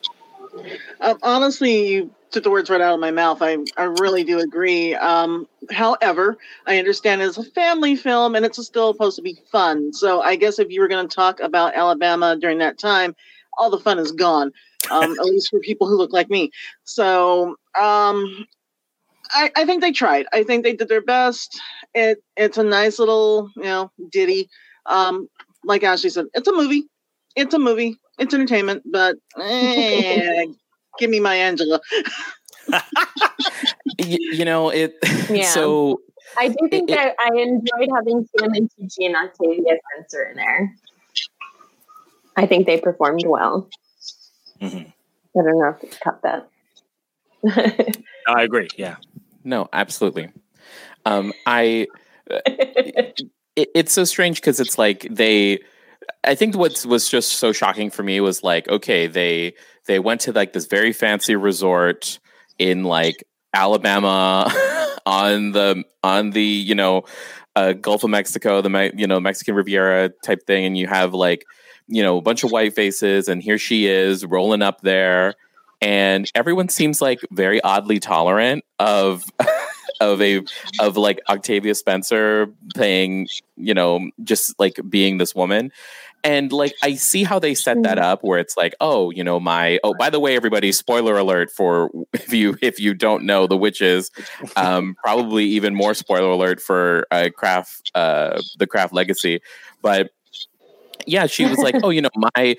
[1.02, 3.38] Uh, honestly, you took the words right out of my mouth.
[3.42, 4.94] I, I really do agree.
[4.94, 9.94] Um, however, I understand it's a family film and it's still supposed to be fun.
[9.94, 13.16] So I guess if you were going to talk about Alabama during that time,
[13.58, 14.52] all the fun is gone,
[14.92, 16.52] um, at least for people who look like me.
[16.84, 18.46] So um,
[19.32, 20.26] I, I think they tried.
[20.34, 21.58] I think they did their best.
[21.94, 24.50] It It's a nice little, you know, ditty.
[24.88, 25.30] Um,
[25.64, 26.84] like Ashley said, it's a movie.
[27.38, 27.98] It's a movie.
[28.20, 30.48] It's entertainment, but eh,
[31.00, 31.80] give me my Angela.
[34.00, 34.96] Y- you know it.
[35.30, 35.50] Yeah.
[35.50, 36.02] So
[36.38, 40.76] I do think It- that I enjoyed having Stanley Tucci and Octavia Spencer in there.
[42.36, 43.70] I think they performed well.
[44.62, 44.88] Mhm.
[45.38, 46.48] I don't know if it's cut that.
[48.28, 48.68] I agree.
[48.78, 48.96] Yeah.
[49.44, 50.30] no, absolutely.
[51.06, 51.88] Um, I.
[53.58, 55.60] It, it's so strange because it's like they.
[56.26, 59.54] I think what was just so shocking for me was like, okay, they
[59.88, 62.20] they went to like this very fancy resort
[62.58, 64.52] in like Alabama,
[65.06, 67.04] on the on the you know
[67.56, 71.46] uh, Gulf of Mexico, the you know Mexican Riviera type thing, and you have like
[71.88, 75.36] you know a bunch of white faces, and here she is rolling up there,
[75.82, 79.24] and everyone seems like very oddly tolerant of.
[80.02, 80.42] of a
[80.82, 85.72] of like Octavia Spencer playing, you know, just like being this woman.
[86.26, 89.40] And like I see how they set that up where it's like, oh, you know,
[89.40, 93.46] my oh, by the way, everybody, spoiler alert for if you if you don't know
[93.46, 94.10] the witches,
[94.56, 99.40] um, probably even more spoiler alert for uh craft uh the craft legacy.
[99.84, 100.10] But
[101.06, 102.56] yeah, she was like, "Oh, you know, my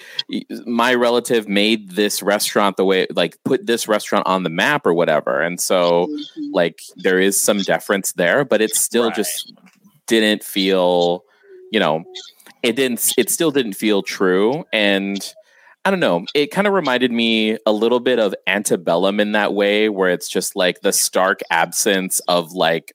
[0.65, 4.95] my relative made this restaurant the way like put this restaurant on the map or
[4.95, 6.09] whatever." And so
[6.53, 9.53] like there is some deference there, but it still just
[10.07, 11.25] didn't feel,
[11.73, 12.05] you know,
[12.67, 15.35] it didn't it still didn't feel true and
[15.87, 16.27] I don't know.
[16.35, 20.29] It kind of reminded me a little bit of antebellum in that way, where it's
[20.29, 22.93] just like the stark absence of like,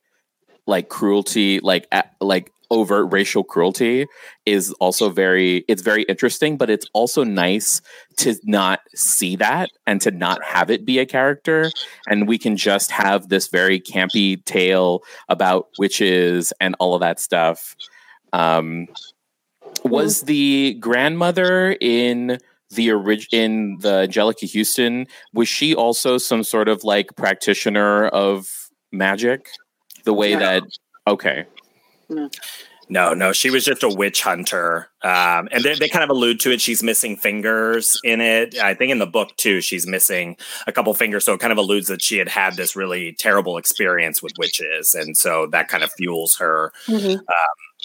[0.66, 1.86] like cruelty, like
[2.20, 4.08] like overt racial cruelty
[4.44, 5.64] is also very.
[5.68, 7.80] It's very interesting, but it's also nice
[8.18, 11.70] to not see that and to not have it be a character,
[12.08, 17.20] and we can just have this very campy tale about witches and all of that
[17.20, 17.74] stuff.
[18.34, 18.88] Um,
[19.84, 22.38] was the grandmother in
[22.70, 28.48] the orig- in the Anjelica Huston was she also some sort of like practitioner of
[28.92, 29.48] magic
[30.04, 30.38] the way No.
[30.38, 30.62] that
[31.06, 31.44] okay
[32.88, 34.88] No, no, she was just a witch hunter.
[35.02, 36.60] Um, and they, they kind of allude to it.
[36.60, 38.58] She's missing fingers in it.
[38.58, 41.24] I think in the book, too, she's missing a couple fingers.
[41.24, 44.94] So it kind of alludes that she had had this really terrible experience with witches.
[44.94, 47.16] And so that kind of fuels her Mhm.
[47.16, 47.24] um,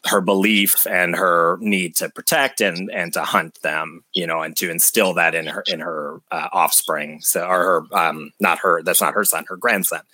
[0.05, 4.55] her belief and her need to protect and and to hunt them you know and
[4.55, 7.19] to instill that in her in her uh, offspring.
[7.21, 10.01] So or her um not her that's not her son her grandson.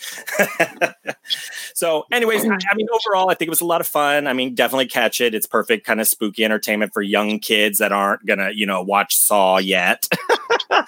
[1.76, 4.28] So anyways I, I mean overall i think it was a lot of fun.
[4.28, 5.34] I mean definitely catch it.
[5.36, 9.15] It's perfect kind of spooky entertainment for young kids that aren't gonna you know watch
[9.15, 10.08] saw yet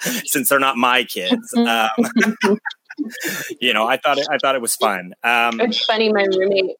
[0.00, 1.54] since they're not my kids.
[1.54, 1.90] Um
[3.60, 5.12] you know i thought it i thought it was fun.
[5.22, 6.76] Um It's funny, my roommate.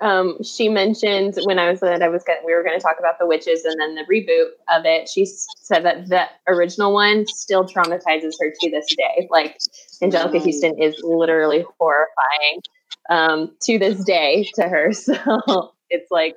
[0.00, 2.96] Um, she mentioned when I was that I was gonna, we were going to talk
[2.98, 5.08] about the witches and then the reboot of it.
[5.08, 9.26] She said that the original one still traumatizes her to this day.
[9.30, 9.58] Like
[10.02, 12.60] Anjelica Huston is literally horrifying
[13.08, 14.92] um, to this day to her.
[14.92, 16.36] So it's like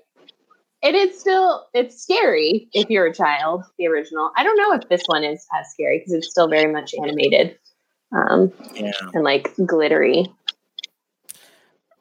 [0.81, 3.63] it is still it's scary if you're a child.
[3.77, 4.31] The original.
[4.37, 7.57] I don't know if this one is as scary because it's still very much animated
[8.11, 10.25] um, yeah and like glittery.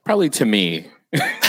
[0.05, 0.87] probably to me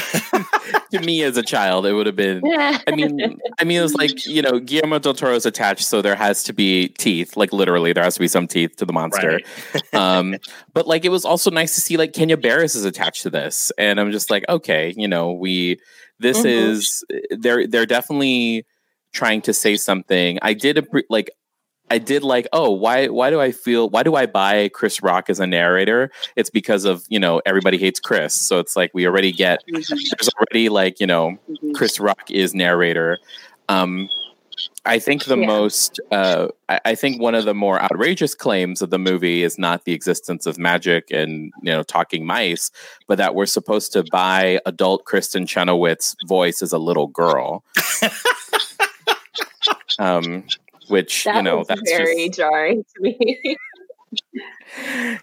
[0.91, 2.41] to me as a child it would have been
[2.87, 6.15] I mean, I mean, it was like you know, Guillermo del Toro's attached, so there
[6.15, 7.35] has to be teeth.
[7.37, 9.39] Like literally, there has to be some teeth to the monster.
[9.93, 10.35] um,
[10.73, 13.71] but like, it was also nice to see like Kenya Barris is attached to this,
[13.77, 15.77] and I'm just like, okay, you know, we
[16.19, 16.45] this Mhm.
[16.45, 18.65] is they're they're definitely
[19.13, 20.39] trying to say something.
[20.41, 21.29] I did like.
[21.91, 25.29] I did like, oh, why why do I feel why do I buy Chris Rock
[25.29, 26.11] as a narrator?
[26.35, 28.33] It's because of, you know, everybody hates Chris.
[28.33, 31.37] So it's like we already get there's already like, you know,
[31.73, 33.17] Chris Rock is narrator.
[33.69, 34.09] Um,
[34.85, 35.45] I think the Yeah.
[35.47, 39.57] most, uh, I, I think one of the more outrageous claims of the movie is
[39.57, 42.71] not the existence of magic and you know talking mice,
[43.07, 47.63] but that we're supposed to buy adult Kristin Chenoweth's voice as a little girl.
[49.99, 50.43] um,
[50.89, 53.57] which That you know was that's very just, jarring to me.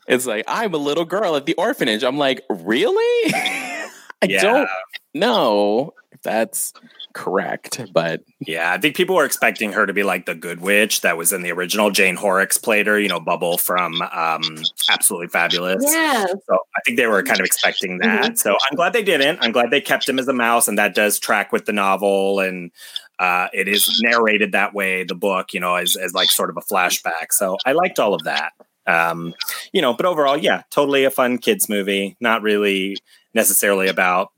[0.09, 2.05] it's like I'm a little girl at the orphanage.
[2.05, 3.33] I'm like, really?
[3.35, 3.89] I
[4.29, 4.41] Yeah.
[4.43, 4.69] don't
[5.15, 6.73] know if that's
[7.13, 11.01] correct, but Yeah, I think people were expecting her to be like the good witch
[11.03, 11.91] that was in the original.
[11.91, 14.43] Jane Horrocks played her, you know, Bubble from um,
[14.91, 15.83] Absolutely Fabulous.
[15.87, 16.27] yeah.
[16.27, 18.39] So I think they were kind of expecting that.
[18.39, 19.39] So I'm glad they didn't.
[19.43, 22.41] I'm glad they kept him as a mouse, and that does track with the novel,
[22.41, 22.71] and
[23.19, 25.05] uh, it is narrated that way.
[25.05, 27.33] The book, you know, as as like sort of a flashback.
[27.33, 28.53] So I liked all of that.
[28.87, 29.35] Um,
[29.73, 32.17] you know, but overall, yeah, totally a fun kids movie.
[32.21, 32.97] Not really
[33.35, 34.33] necessarily about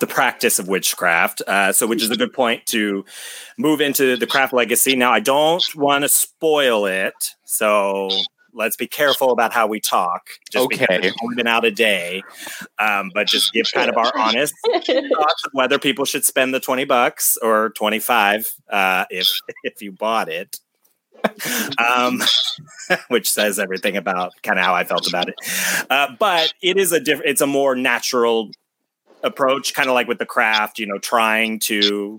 [0.00, 1.42] the practice of witchcraft.
[1.46, 3.04] Uh, so, which is a good point to
[3.58, 4.96] move into the craft legacy.
[4.96, 8.10] Now, I don't want to spoil it, so
[8.56, 10.30] let's be careful about how we talk.
[10.50, 11.08] Just because Okay.
[11.08, 12.22] it's only been out a day,
[12.78, 16.60] um, but just give kind of our honest thoughts of whether people should spend the
[16.60, 19.28] twenty bucks or twenty five uh, if
[19.62, 20.58] if you bought it.
[21.78, 22.20] um,
[23.08, 25.34] which says everything about kind of how I felt about it.
[25.90, 27.30] Uh, but it is a different.
[27.30, 28.50] It's a more natural
[29.24, 30.78] approach, kind of like with the craft.
[30.78, 32.18] You know, trying to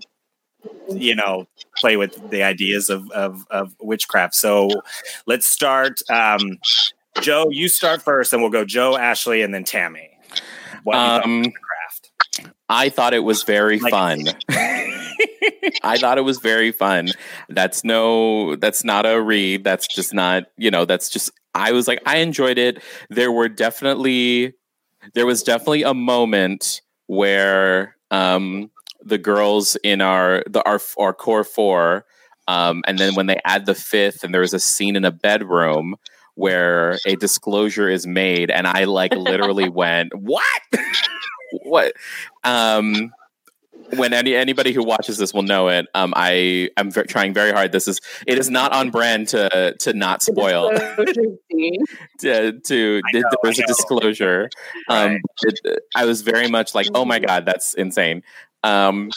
[0.88, 1.46] you know
[1.76, 4.34] play with the ideas of of, of witchcraft.
[4.34, 4.68] So
[5.26, 6.00] let's start.
[6.10, 6.58] Um,
[7.20, 10.10] Joe, you start first, and we'll go Joe, Ashley, and then Tammy.
[10.84, 12.52] What Um, craft?
[12.68, 14.24] I thought it was very Like- fun.
[15.82, 17.08] I thought it was very fun.
[17.48, 19.64] That's no, that's not a read.
[19.64, 22.82] That's just not, you know, that's just, I was like, I enjoyed it.
[23.10, 24.54] There were definitely,
[25.14, 28.70] there was definitely a moment where um,
[29.08, 32.04] the girls in our, the, our, our core four,
[32.46, 35.96] um, and then when they add the fifth and there's a scene in a bedroom
[36.34, 40.62] where a disclosure is made and I like literally went, what?
[41.64, 41.92] what?
[42.44, 43.12] Um,
[43.96, 45.86] when any anybody who watches this will know it.
[45.94, 47.72] Um, I am ver- trying very hard.
[47.72, 50.70] This is it is not on brand to to not spoil.
[52.20, 54.50] to, to I there know, was a disclosure.
[54.88, 55.20] Um, Right.
[55.64, 58.22] it- I was very much like, oh my god, that's insane.
[58.62, 59.10] Um,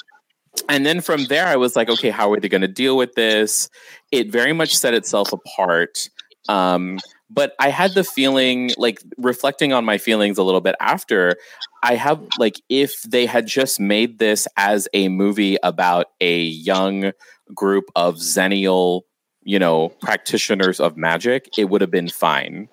[0.68, 3.14] and then from there, I was like, okay, how are they going to deal with
[3.14, 3.70] this?
[4.12, 6.10] It very much set itself apart.
[6.50, 11.36] Um, but I had the feeling, like reflecting on my feelings a little bit after,
[11.82, 17.14] I have like if they had just made this as a movie about a young
[17.54, 19.02] group of Xennial,
[19.44, 22.68] you know, practitioners of magic, it would have been fine.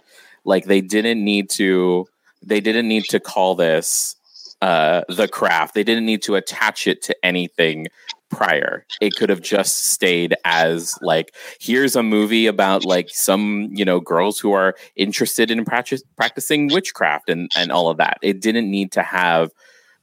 [0.44, 2.06] Like they didn't need to
[2.42, 4.16] they didn't need to call this
[4.60, 5.74] uh the craft.
[5.74, 7.86] They didn't need to attach it to anything
[8.30, 8.84] prior.
[9.00, 14.00] It could have just stayed as like here's a movie about like some, you know,
[14.00, 18.18] girls who are interested in practice, practicing witchcraft and and all of that.
[18.22, 19.50] It didn't need to have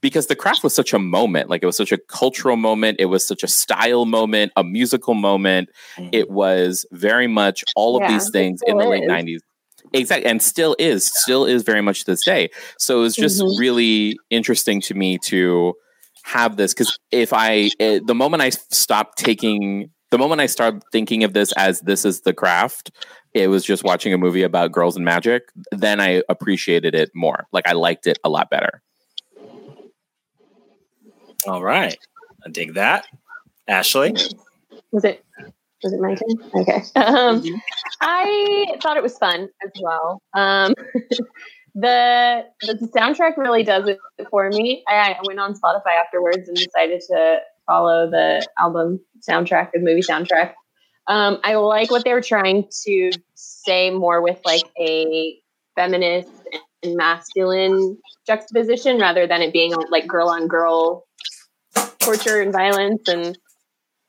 [0.00, 3.06] because the craft was such a moment like it was such a cultural moment it
[3.06, 5.70] was such a style moment a musical moment
[6.12, 9.10] it was very much all of Yeah, these things in the late is.
[9.10, 9.40] 90s
[9.92, 12.50] exactly and still is still is very much this day.
[12.78, 13.58] So it was just Mhm.
[13.58, 15.74] really interesting to me to
[16.24, 20.82] have this because if i eh, the moment i stopped taking the moment i started
[20.90, 22.90] thinking of this as this is the craft
[23.32, 27.46] it was just watching a movie about girls and magic then i appreciated it more.
[27.52, 28.82] Like i liked it a lot better.
[31.46, 31.96] All right,
[32.44, 33.06] I dig that.
[33.68, 34.14] Ashley,
[34.90, 35.24] Was it
[35.82, 36.62] was it my turn?
[36.62, 36.82] Okay.
[36.96, 37.42] Um,
[38.00, 40.22] I thought it was fun as well.
[40.34, 40.74] Um,
[41.74, 43.98] the the soundtrack really does it
[44.30, 44.82] for me.
[44.88, 50.02] I, I went on Spotify afterwards and decided to follow the album soundtrack, the movie
[50.02, 50.54] soundtrack.
[51.08, 55.38] Um, I like what they were trying to say more with like a
[55.76, 56.30] feminist
[56.82, 61.04] and masculine juxtaposition rather than it being like girl on girl
[61.98, 63.38] torture and violence and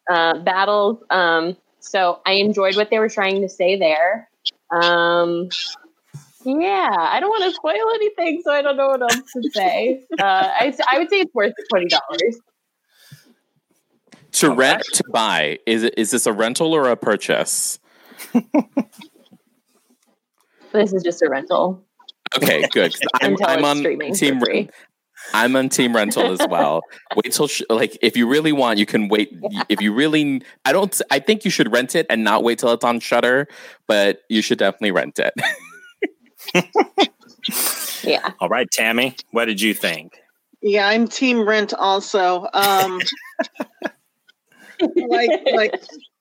[0.10, 1.04] uh, battles.
[1.10, 4.30] Um, so I enjoyed what they were trying to say there.
[4.72, 5.50] Um,
[6.44, 10.04] yeah, I don't want to spoil anything, so I don't know what else to say.
[10.20, 12.40] Uh, I, I would say it's worth twenty dollars.
[14.34, 17.80] to rent to buy is it is this a rental or a purchase
[20.74, 21.84] This is just a rental
[22.36, 22.96] okay good.
[23.22, 23.84] I'm, I'm on
[24.14, 24.70] team free.
[25.34, 26.82] I'm on team rental as well
[27.16, 29.38] wait till sh- like if you really want you can wait
[29.70, 32.72] if you really i don't i think you should rent it and not wait till
[32.72, 33.48] it's on Shudder
[33.88, 35.34] but you should definitely rent it
[38.04, 40.22] Yeah, all right, Tammy, what did you think?
[40.62, 42.48] Yeah, I'm Team Rent also.
[42.54, 43.00] Um,
[44.96, 45.74] like like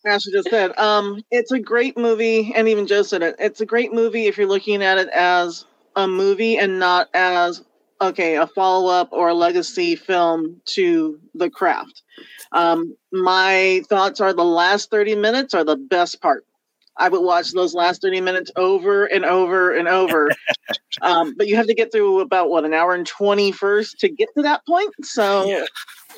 [0.04, 3.36] Ashley just said, um, it's a great movie, and even Joe said it.
[3.38, 7.64] It's a great movie if you're looking at it as a movie and not as
[8.00, 12.02] okay a follow up or a legacy film to The Craft.
[12.52, 16.44] Um, my thoughts are the last 30 minutes are the best part.
[16.98, 20.30] I would watch those last 30 minutes over and over and over.
[21.02, 24.08] um, but you have to get through about what an hour and 20 first to
[24.08, 24.94] get to that point.
[25.02, 25.46] So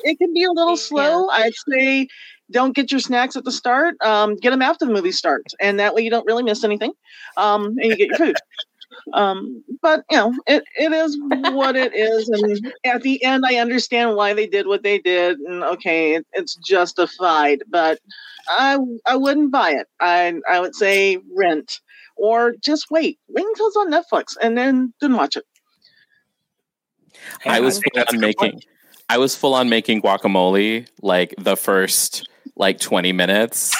[0.03, 1.27] it can be a little slow.
[1.29, 2.07] I'd say
[2.51, 3.95] don't get your snacks at the start.
[4.01, 6.93] Um, get them after the movie starts, and that way you don't really miss anything.
[7.37, 8.35] Um, and you get your food.
[9.13, 11.17] Um, but you know, it, it is
[11.53, 15.39] what it is, and at the end, I understand why they did what they did,
[15.39, 17.63] and okay, it, it's justified.
[17.69, 17.99] But
[18.49, 19.87] I I wouldn't buy it.
[19.99, 21.79] I I would say rent
[22.15, 23.19] or just wait.
[23.29, 25.45] Wait until it's on Netflix, and then then watch it.
[27.45, 28.61] I was full that's on making
[29.09, 33.75] I was full on making guacamole like the first like twenty minutes,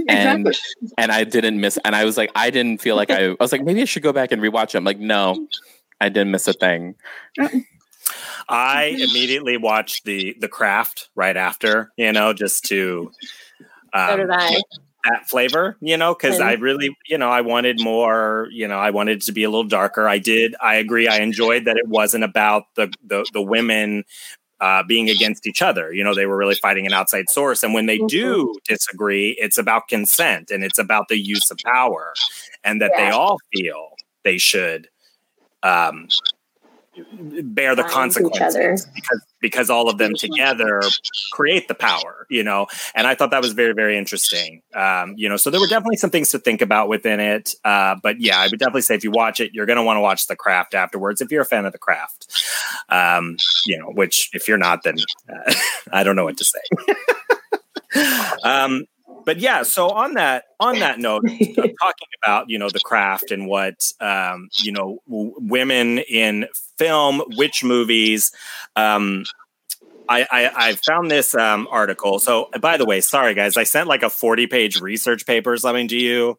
[0.08, 0.90] and Exactly.
[0.98, 1.78] and I didn't miss.
[1.84, 3.30] And I was like, I didn't feel like I.
[3.30, 4.76] I was like, maybe I should go back and rewatch it.
[4.76, 5.46] I'm like, no,
[6.00, 6.94] I didn't miss a thing.
[8.48, 13.10] I immediately watched the the craft right after, you know, just to
[14.06, 14.60] so um, did I.
[15.04, 18.90] that flavor, you know, because I really, you know, I wanted more, you know, I
[18.90, 20.08] wanted it to be a little darker.
[20.08, 20.54] I did.
[20.60, 21.08] I agree.
[21.08, 24.04] I enjoyed that it wasn't about the the, the women
[24.60, 25.92] uh, being against each other.
[25.92, 27.62] You know, they were really fighting an outside source.
[27.62, 32.14] And when they do disagree, it's about consent and it's about the use of power,
[32.62, 33.90] and that they all feel
[34.22, 34.88] they should
[35.62, 36.08] um,
[37.42, 40.80] bear the consequences because because all of them together
[41.32, 42.66] create the power you know?
[42.94, 44.62] And i thought that was very very interesting.
[44.74, 47.96] Um, you know so there were definitely some things to think about within it uh,
[48.02, 50.00] but yeah i would definitely say if you watch it you're going to want to
[50.00, 52.26] watch the craft afterwards if you're a fan of the craft.
[52.88, 53.36] Um,
[53.66, 54.96] you know which if you're not then
[55.28, 55.54] uh,
[55.92, 56.60] i don't know what to say.
[58.42, 58.86] Um,
[59.24, 63.46] but yeah so on that on that note talking about you know the craft and
[63.46, 66.46] what um, you know w- women in
[66.78, 68.32] film which movies
[68.76, 69.24] um,
[70.08, 72.18] I, I, I found this um, article.
[72.18, 75.56] So, by the way, sorry guys, I sent like a forty page research paper or
[75.56, 76.36] something to you.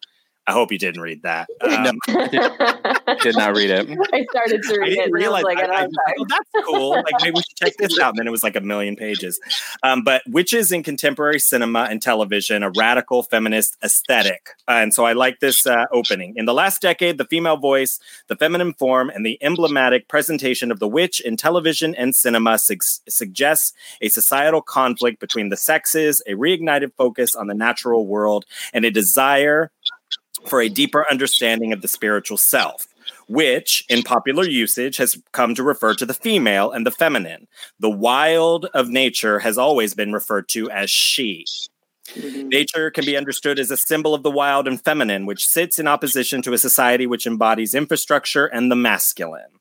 [0.48, 1.50] I hope you didn't read that.
[1.66, 2.00] Um,
[3.22, 3.89] Did not read it.
[4.14, 4.96] I started to read it.
[4.96, 5.43] didn't And I realize.
[5.43, 6.16] was like, I, I don't I, have time.
[6.20, 6.89] oh, that's cool.
[6.91, 8.10] Like maybe we should check this out.
[8.10, 9.39] And then it was like a million pages.
[9.84, 14.50] Um, but witches in contemporary cinema and television, a radical feminist aesthetic.
[14.68, 16.34] Uh, and so I like this uh, opening.
[16.38, 20.80] In the last decade, the female voice, the feminine form, and the emblematic presentation of
[20.80, 26.32] the witch in television and cinema sug- suggests a societal conflict between the sexes, a
[26.34, 29.72] reignited focus on the natural world, and a desire
[30.48, 32.88] for a deeper understanding of the spiritual self,
[33.28, 37.48] which in popular usage has come to refer to the female and the feminine.
[37.80, 41.46] The wild of nature has always been referred to as she.
[42.14, 42.50] Mm-hmm.
[42.50, 45.88] Nature can be understood as a symbol of the wild and feminine, which sits in
[45.88, 49.60] opposition to a society which embodies infrastructure and the masculine.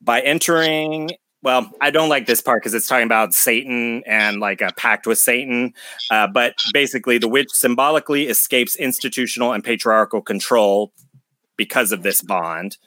[0.00, 1.10] By entering,
[1.44, 5.06] well, I don't like this part because it's talking about Satan and like a pact
[5.06, 5.74] with Satan.
[6.10, 10.92] Uh, but basically, the witch symbolically escapes institutional and patriarchal control
[11.58, 12.78] because of this bond.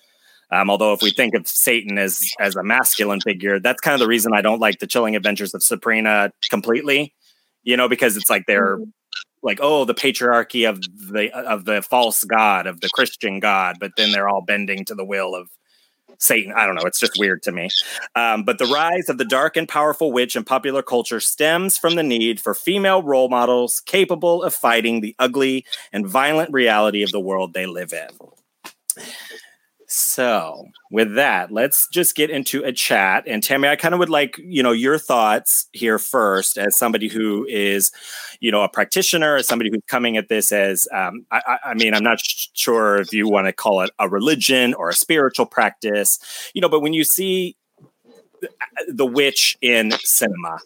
[0.51, 3.99] Um, although, if we think of Satan as as a masculine figure, that's kind of
[3.99, 7.13] the reason I don't like the Chilling Adventures of Sabrina completely.
[7.61, 8.79] You know, because it's like they're
[9.43, 13.91] like, oh, the patriarchy of the of the false god of the Christian god, but
[13.97, 15.47] then they're all bending to the will of
[16.17, 16.53] Satan.
[16.55, 16.85] I don't know.
[16.85, 17.69] It's just weird to me.
[18.15, 21.95] Um, but the rise of the dark and powerful witch in popular culture stems from
[21.95, 27.11] the need for female role models capable of fighting the ugly and violent reality of
[27.11, 29.03] the world they live in.
[29.89, 33.23] So, with that, let's just get into a chat.
[33.25, 37.07] And Tammy, I kind of would like, you know, your thoughts here first as somebody
[37.07, 37.93] who is,
[38.41, 41.93] you know, a practitioner, as somebody who's coming at this as, um, I, I- mean,
[41.93, 45.45] I'm not sh- sure if you want to call it a religion or a spiritual
[45.45, 46.19] practice,
[46.53, 47.55] you know, but when you see
[48.87, 50.59] the witch in cinema,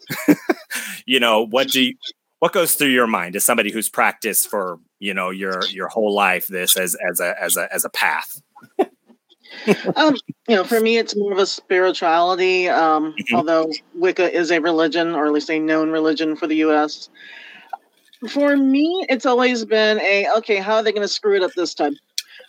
[1.06, 1.94] you know, what do you,
[2.40, 6.12] what goes through your mind as somebody who's practiced for, you know, your, your whole
[6.14, 8.40] life, this as, as a, as a, as a path?
[9.96, 10.16] Um,
[10.48, 12.68] you know, for me, it's more of a spirituality.
[12.68, 13.36] Um, Mhm.
[13.36, 17.08] Although Wicca is a religion, or at least a known religion for the U.S.
[18.28, 20.56] For me, it's always been a okay.
[20.56, 21.96] How are they going to screw it up this time?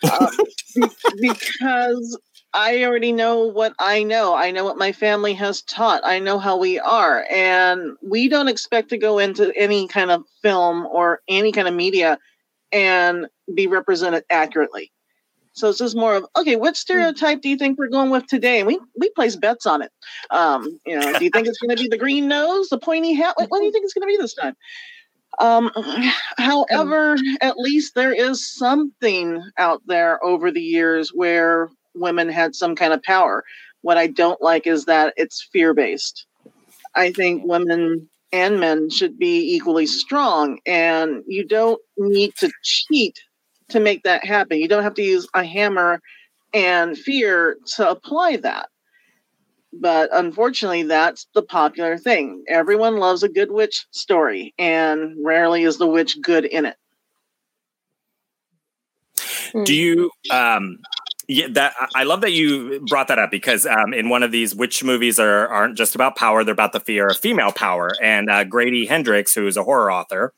[0.02, 0.30] Uh,
[0.74, 0.88] be-
[1.20, 2.18] because
[2.52, 4.34] I already know what I know.
[4.34, 6.02] I know what my family has taught.
[6.04, 10.22] I know how we are, and we don't expect to go into any kind of
[10.42, 12.18] film or any kind of media
[12.72, 14.92] and be represented accurately.
[15.54, 16.56] So it's just more of okay.
[16.56, 18.58] What stereotype do you think we're going with today?
[18.58, 19.92] And we we place bets on it.
[20.30, 23.14] Um, you know, do you think it's going to be the green nose, the pointy
[23.14, 23.34] hat?
[23.36, 24.56] What, what do you think it's going to be this time?
[25.40, 25.70] Um,
[26.38, 32.74] however, at least there is something out there over the years where women had some
[32.74, 33.44] kind of power.
[33.82, 36.26] What I don't like is that it's fear based.
[36.94, 43.20] I think women and men should be equally strong, and you don't need to cheat
[43.70, 44.58] to make that happen.
[44.58, 46.00] You don't have to use a hammer
[46.52, 48.68] and fear to apply that.
[49.72, 52.44] But unfortunately, that's the popular thing.
[52.48, 56.76] Everyone loves a good witch story, and rarely is the witch good in it.
[59.64, 60.78] Do you um
[61.28, 64.54] yeah, that I love that you brought that up because um, in one of these
[64.54, 67.92] witch movies are aren't just about power; they're about the fear of female power.
[68.02, 70.34] And uh, Grady Hendrix, who is a horror author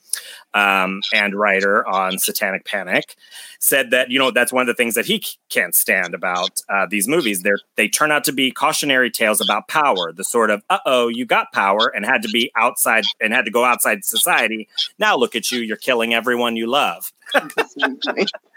[0.55, 3.17] um, and writer on Satanic Panic,
[3.59, 6.87] said that you know that's one of the things that he can't stand about uh,
[6.89, 7.43] these movies.
[7.43, 11.09] They they turn out to be cautionary tales about power, the sort of "uh oh,
[11.09, 14.69] you got power and had to be outside and had to go outside society.
[14.99, 17.13] Now look at you, you're killing everyone you love."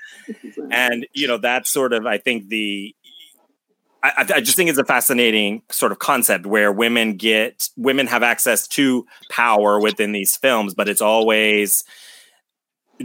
[0.71, 2.95] and you know that's sort of i think the
[4.01, 8.23] I, I- just think it's a fascinating sort of concept where women get women have
[8.23, 11.83] access to power within these films but it's always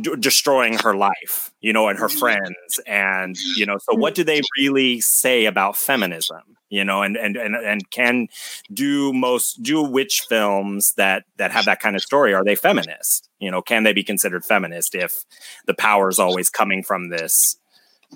[0.01, 2.19] d- destroying her life you know and her mm-hmm.
[2.19, 4.63] friends and you know so what do they mm-hmm.
[4.63, 8.29] really say about feminism you know and and and, and can
[8.73, 13.29] do most do which films that that have that kind of story are they feminist
[13.39, 15.25] you know can they be considered feminist if
[15.67, 17.57] the power is always coming from this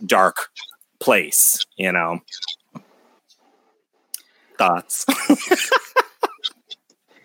[0.05, 0.49] dark
[0.99, 2.21] place, you know.
[4.59, 5.07] Thoughts?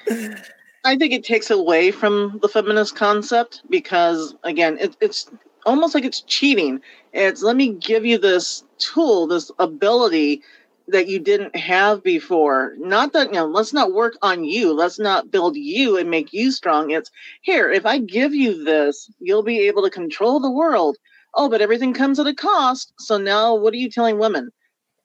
[0.84, 5.30] I think it takes away from the feminist concept because, again, it, it's
[5.66, 6.82] almost like it's cheating.
[7.14, 10.42] It's let me give you this tool, this ability
[10.90, 12.74] that you didn't have before.
[12.80, 14.74] Not that, you know, let's not work on you.
[14.74, 16.92] Let's not build you and make you strong.
[16.92, 17.12] It's
[17.44, 20.98] here, if I give you this, you'll be able to control the world.
[21.36, 22.94] Oh, but everything comes at a cost.
[23.00, 24.50] So now what are you telling women?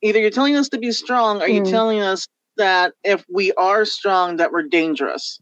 [0.03, 1.71] Either you're telling us to be strong, or you're Mm.
[1.71, 2.27] telling us
[2.57, 5.41] that if we are strong, that we're dangerous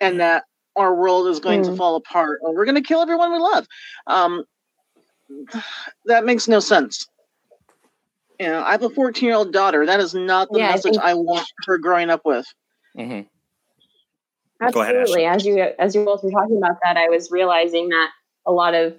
[0.00, 0.44] and that
[0.76, 1.76] our world is going to Mm.
[1.76, 3.66] fall apart or we're going to kill everyone we love.
[4.06, 4.44] Um,
[6.06, 7.06] that makes no sense.
[8.38, 9.84] You know, I have a 14 year old daughter.
[9.86, 12.46] That is not the Yeah, I message think- I want her growing up with.
[12.96, 13.20] hmm
[14.72, 15.24] Go ahead, Absolutely.
[15.24, 18.10] as you as you both were talking about that, I was realizing that
[18.46, 18.94] a lot of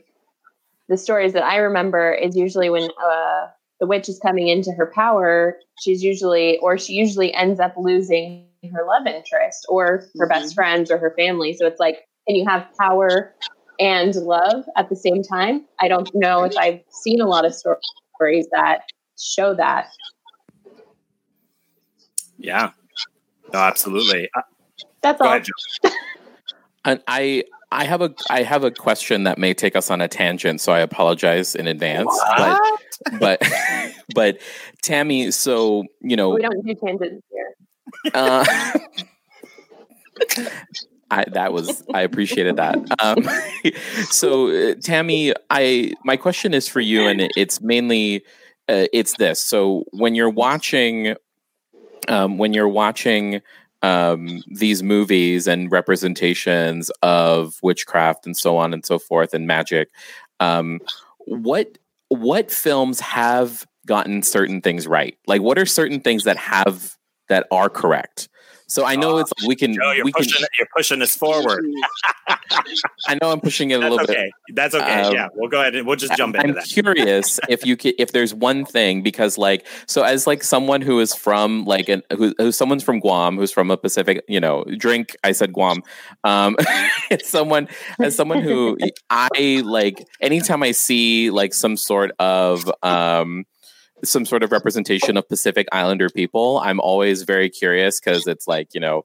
[0.90, 3.48] the stories that I remember is usually when uh,
[3.80, 8.48] the witch is coming into her power, she's usually or she usually ends up losing
[8.70, 11.54] her love interest or her best friends or her family.
[11.54, 13.34] So it's like, and you have power
[13.80, 15.66] and love at the same time.
[15.80, 18.82] I don't know if I've seen a lot of stories that
[19.20, 19.88] show that.
[22.38, 22.72] Yeah.
[23.52, 24.30] No, absolutely.
[24.36, 24.42] Uh,
[25.02, 25.32] That's go all.
[25.36, 25.48] ahead,
[26.86, 30.08] And I I have a I have a question that may take us on a
[30.08, 32.20] tangent, so I apologize in advance.
[32.38, 32.60] But
[33.20, 33.42] but
[34.16, 34.38] but
[34.82, 37.56] Tammy, so you know, We don't do tangents here.
[38.14, 38.46] Uh,
[41.12, 42.78] I, that was I appreciated that.
[43.00, 43.28] Um,
[44.10, 48.24] so uh, Tammy, I my question is for you, and it's mainly
[48.70, 49.42] uh, it's this.
[49.42, 51.16] So when you're watching,
[52.08, 53.42] um, when you're watching
[53.82, 59.90] um, these movies and representations of witchcraft and so on and so forth and magic,
[60.40, 60.80] um,
[61.26, 61.78] what
[62.08, 65.18] what films have gotten certain things right?
[65.28, 66.96] Like, what are certain things that have
[67.32, 68.30] that are correct?
[68.68, 71.16] So I know Uh, it's we can Joe, you're we can pushing, you're pushing us
[71.16, 71.66] forward.
[73.08, 74.32] I know I'm pushing it a That's little bit.
[74.56, 75.02] That's okay.
[75.02, 76.66] Um, yeah, we'll go ahead and we'll just jump into I'm that.
[76.66, 81.02] curious if you could, if there's one thing because like so as like someone who
[81.02, 84.64] is from like an who, who someone's from Guam who's from a Pacific you know
[84.78, 85.84] drink I said Guam
[86.24, 86.56] um
[87.12, 87.68] as someone
[88.02, 88.78] as someone who
[89.10, 93.46] I like anytime I see like some sort of um
[94.04, 98.74] some sort of representation of Pacific Islander people I'm always very curious because it's like
[98.74, 99.04] you know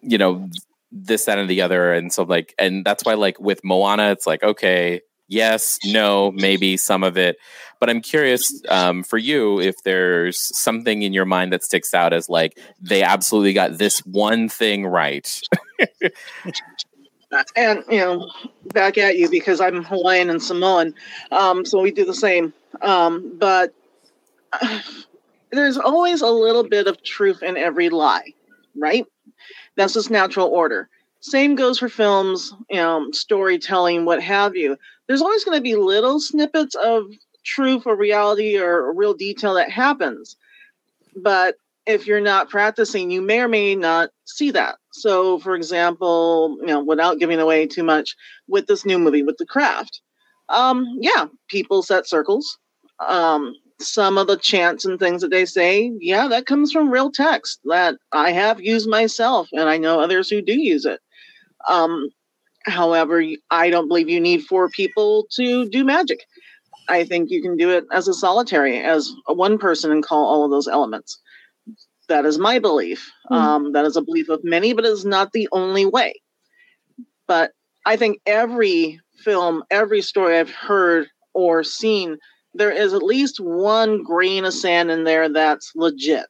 [0.00, 0.48] you know
[0.92, 1.92] this that and the other.
[1.92, 6.76] And so like and that's why like with Moana it's like okay yes no maybe
[6.76, 7.36] some of it.
[7.80, 12.14] But i'm curious um, for you if there's something in your mind that sticks out
[12.14, 15.40] as like they absolutely got this one thing right.
[17.56, 18.30] And you know
[18.72, 20.94] back at you because i'm hawaiian and samoan
[21.32, 22.52] um, so we do the same.
[22.80, 23.74] Um, but
[25.52, 28.32] there's always a little bit of truth in every lie
[28.76, 29.06] right?
[29.76, 30.88] That's just natural order.
[31.20, 34.76] Same goes for films you know storytelling what have you.
[35.06, 37.06] There's always going to be little snippets of
[37.44, 40.36] truth or reality or real detail that happens.
[41.16, 44.76] But if you're not practicing, you may or may not see that.
[44.92, 48.16] So, for example, you know, without giving away too much,
[48.48, 50.00] with this new movie, with The Craft,
[50.48, 52.58] um, yeah, people set circles.
[53.06, 57.10] Um, some of the chants and things that they say, yeah, that comes from real
[57.10, 61.00] text that I have used myself, and I know others who do use it.
[61.68, 62.08] Um,
[62.66, 66.20] however, I don't believe you need four people to do magic.
[66.88, 70.26] I think you can do it as a solitary, as a one person, and call
[70.26, 71.18] all of those elements.
[72.08, 73.10] That is my belief.
[73.30, 73.36] Mhm.
[73.36, 76.20] Um, that is a belief of many, but it's not the only way.
[77.26, 77.52] But
[77.86, 82.18] I think every film, every story I've heard or seen,
[82.54, 86.26] there is at least one grain of sand in there that's legit.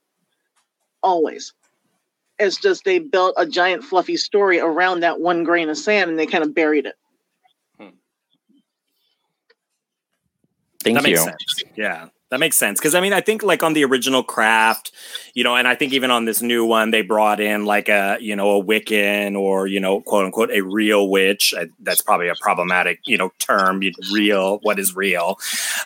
[1.03, 1.53] Always.
[2.39, 6.19] It's just they built a giant fluffy story around that one grain of sand and
[6.19, 6.95] they kind of buried it.
[7.79, 7.89] Hmm.
[10.83, 11.63] thank that you makes sense.
[11.77, 12.81] Yeah, that makes sense.
[12.81, 14.91] Because I mean, I think like on the original craft,
[15.35, 18.19] you know, and I think even on this new one, they brought in like a
[18.21, 21.55] you know a Wiccan or you know quote unquote a real witch.
[21.57, 23.81] I, that's probably a problematic you know term.
[24.13, 25.39] Real, what is real?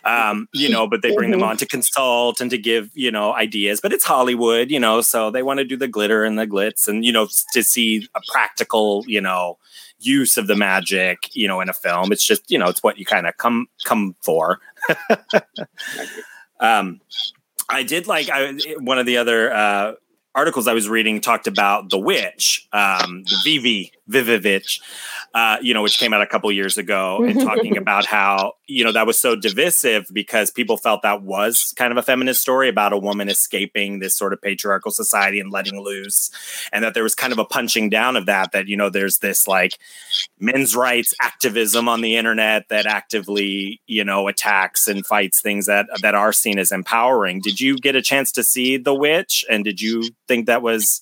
[0.05, 3.35] Um, you know, but they bring them on to consult and to give you know
[3.35, 3.83] ideas.
[3.83, 6.89] But it's Hollywood, you know, so they want to do the glitter and the glitz
[6.89, 9.59] and you know to see a practical you know
[10.01, 12.99] use of the magic you know in a film it's just you know it's what
[12.99, 14.61] you kind of come come for
[16.61, 17.01] um
[17.69, 19.93] i did like I, one of the other uh
[20.39, 24.81] articles I was reading talked about the witch, um, the Vivi Vivivich,
[25.35, 28.85] uh, you know, which came out a couple years ago, and talking about how you
[28.85, 32.69] know that was so divisive because people felt that was kind of a feminist story
[32.69, 36.31] about a woman escaping this sort of patriarchal society and letting loose,
[36.73, 38.53] and that there was kind of a punching down of that.
[38.53, 39.79] That you know, there's this like
[40.41, 45.87] men's rights activism on the internet that actively you know attacks and fights things that
[46.01, 47.41] that are seen as empowering.
[47.41, 51.01] Did you get a chance to see The Witch, and did you think that was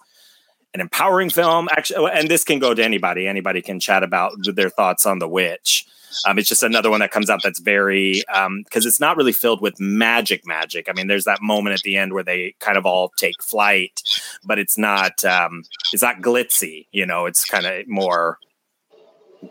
[0.74, 1.68] an empowering film.
[1.70, 3.26] Actually, and this can go to anybody.
[3.26, 5.86] Anybody can chat about their thoughts on The Witch.
[6.26, 9.32] Um, it's just another one that comes out that's very because um, it's not really
[9.32, 10.46] filled with magic.
[10.46, 10.88] Magic.
[10.88, 14.00] I mean, there's that moment at the end where they kind of all take flight,
[14.44, 15.24] but it's not.
[15.24, 16.86] Um, it's not glitzy.
[16.92, 18.38] You know, it's kind of more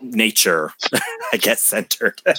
[0.02, 0.72] nature,
[1.32, 2.20] I guess, centered.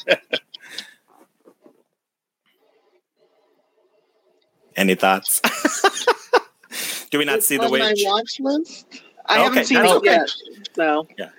[4.76, 5.42] Any thoughts?
[7.12, 7.82] Do we not It's see the on witch?
[7.82, 8.86] my watch list.
[9.26, 10.12] I Okay, haven't seen it okay.
[10.12, 10.30] yet.
[10.76, 11.30] So yeah,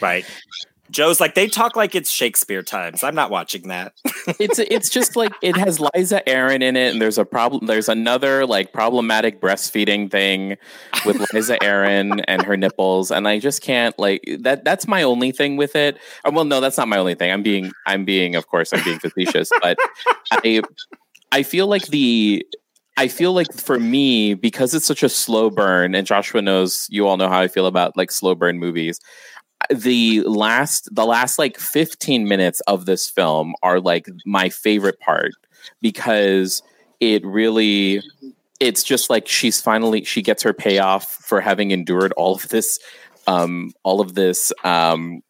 [0.00, 0.24] Right.
[0.88, 3.02] Joe's like they talk like it's Shakespeare times.
[3.02, 3.92] I'm not watching that.
[4.38, 7.66] it's it's just like it has Liza Aaron in it, and there's a problem.
[7.66, 10.56] There's another like problematic breastfeeding thing
[11.04, 14.64] with Liza Aaron and her nipples, and I just can't like that.
[14.64, 15.98] That's my only thing with it.
[16.24, 17.32] Uh, well, no, that's not my only thing.
[17.32, 19.76] I'm being I'm being of course I'm being facetious, but
[20.30, 20.62] I
[21.32, 22.46] I feel like the
[22.96, 27.06] I feel like for me because it's such a slow burn, and Joshua knows you
[27.06, 29.00] all know how I feel about like slow burn movies
[29.74, 35.32] the last the last like 15 minutes of this film are like my favorite part
[35.80, 36.62] because
[37.00, 38.02] it really
[38.60, 42.78] it's just like she's finally she gets her payoff for having endured all of this
[43.26, 45.22] um all of this um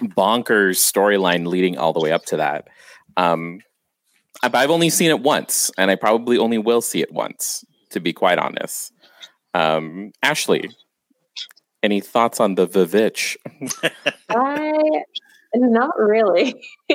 [0.00, 2.68] bonkers storyline leading all the way up to that.
[3.16, 3.60] Um
[4.42, 8.12] i've only seen it once and i probably only will see it once to be
[8.12, 8.92] quite honest
[9.54, 10.68] um ashley
[11.82, 13.36] any thoughts on the Vivitch?
[14.28, 15.02] I
[15.54, 16.54] not really.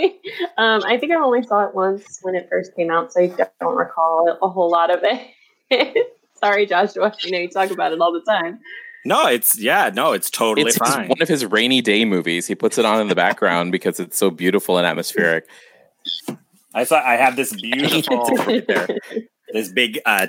[0.57, 3.33] um, I think I only saw it once when it first came out, so I
[3.59, 6.07] don't recall a whole lot of it.
[6.43, 7.13] Sorry, Joshua.
[7.23, 8.59] You know you talk about it all the time.
[9.05, 11.07] no, it's yeah, no, it's totally it's his- fine.
[11.07, 12.47] one of his rainy day movies.
[12.47, 15.45] He puts it on in the background because it's so beautiful and atmospheric.
[16.73, 18.87] I saw I have this beautiful right there.
[19.53, 20.27] this big uh,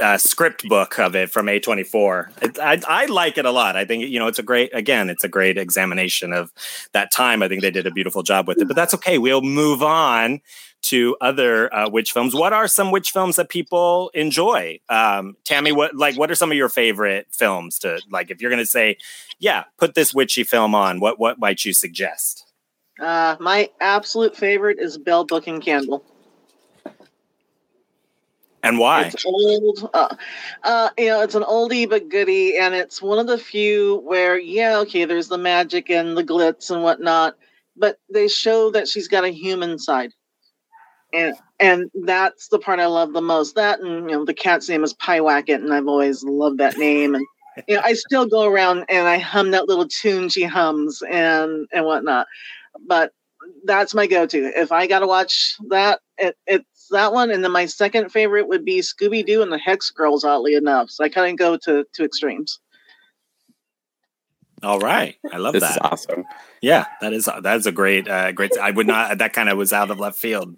[0.00, 2.42] uh, script book of it from A24.
[2.42, 3.76] It, I, I like it a lot.
[3.76, 6.52] I think you know it's a great again, it's a great examination of
[6.92, 7.42] that time.
[7.42, 8.66] I think they did a beautiful job with it.
[8.66, 9.18] But that's okay.
[9.18, 10.40] We'll move on
[10.82, 12.34] to other uh, witch films.
[12.34, 14.78] What are some witch films that people enjoy?
[14.88, 18.30] Um, Tammy, what like what are some of your favorite films to like?
[18.30, 18.96] If you're going to say,
[19.38, 22.45] yeah, put this witchy film on, what what might you suggest?
[23.00, 26.04] Uh, my absolute favorite is Bell Book and Candle.
[28.62, 29.02] And why?
[29.02, 29.90] It's old.
[29.94, 30.16] Uh,
[30.64, 34.36] uh, you know, it's an oldie but goodie, and it's one of the few where,
[34.38, 37.36] yeah, okay, there's the magic and the glitz and whatnot,
[37.76, 40.10] but they show that she's got a human side,
[41.12, 43.54] and and that's the part I love the most.
[43.54, 47.14] That and you know, the cat's name is Pyewacket, and I've always loved that name,
[47.14, 47.24] and
[47.68, 51.68] you know, I still go around and I hum that little tune she hums and
[51.72, 52.26] and whatnot,
[52.86, 53.12] but
[53.64, 54.52] that's my go-to.
[54.58, 58.48] If I got to watch that, it, it's that one, and then my second favorite
[58.48, 60.24] would be Scooby Doo and the Hex Girls.
[60.24, 62.60] Oddly enough, so I kind of go to to extremes.
[64.62, 65.72] All right, I love This that.
[65.72, 66.24] is awesome.
[66.62, 68.56] Yeah, that is that is a great uh, great.
[68.58, 69.18] I would not.
[69.18, 70.56] That kind of was out of left field.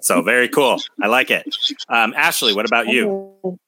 [0.00, 0.80] So very cool.
[1.00, 1.46] I like it.
[1.88, 3.34] Um, Ashley, what about you?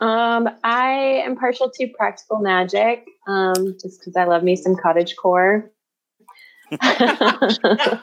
[0.00, 5.16] Um, I am partial to practical magic, um, just because I love me some cottage
[5.16, 5.70] core.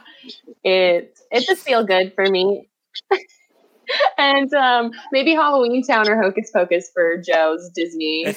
[0.64, 2.68] it it just feel good for me.
[4.18, 8.36] and um, maybe Halloween Town or Hocus Pocus for Joe's Disney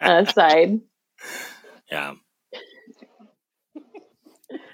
[0.00, 0.80] uh, side.
[1.90, 2.14] yeah.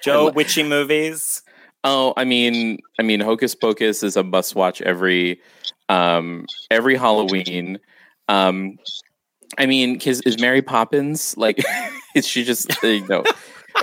[0.02, 1.42] Joe, witchy movies.
[1.82, 5.40] Oh, I mean, I mean, Hocus Pocus is a must watch every
[5.88, 7.78] um every Halloween.
[8.28, 8.78] Um
[9.58, 11.62] I mean, is, is Mary Poppins like
[12.14, 13.24] is she just you know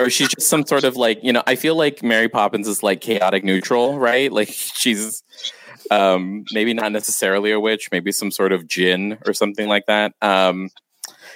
[0.00, 2.82] or she's just some sort of like, you know, I feel like Mary Poppins is
[2.82, 4.30] like chaotic neutral, right?
[4.42, 5.22] Like she's
[5.90, 10.14] um maybe not necessarily a witch, maybe some sort of djinn or something like that.
[10.22, 10.70] Um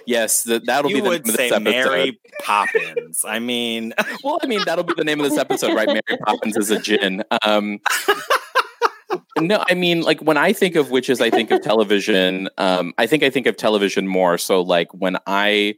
[0.07, 1.71] yes, th- that'll You be the would name of say this episode.
[1.71, 3.25] Mary Poppins.
[3.27, 3.93] I mean,
[4.25, 5.89] Well, I mean, that'll be the name of this episode, right?
[5.89, 7.25] Mary Poppins is a djinn.
[7.43, 7.81] Um,
[9.41, 12.49] no, I mean, like when I think of witches, I think of television.
[12.59, 14.39] Um, I think I think of television more.
[14.39, 15.75] So, like when I,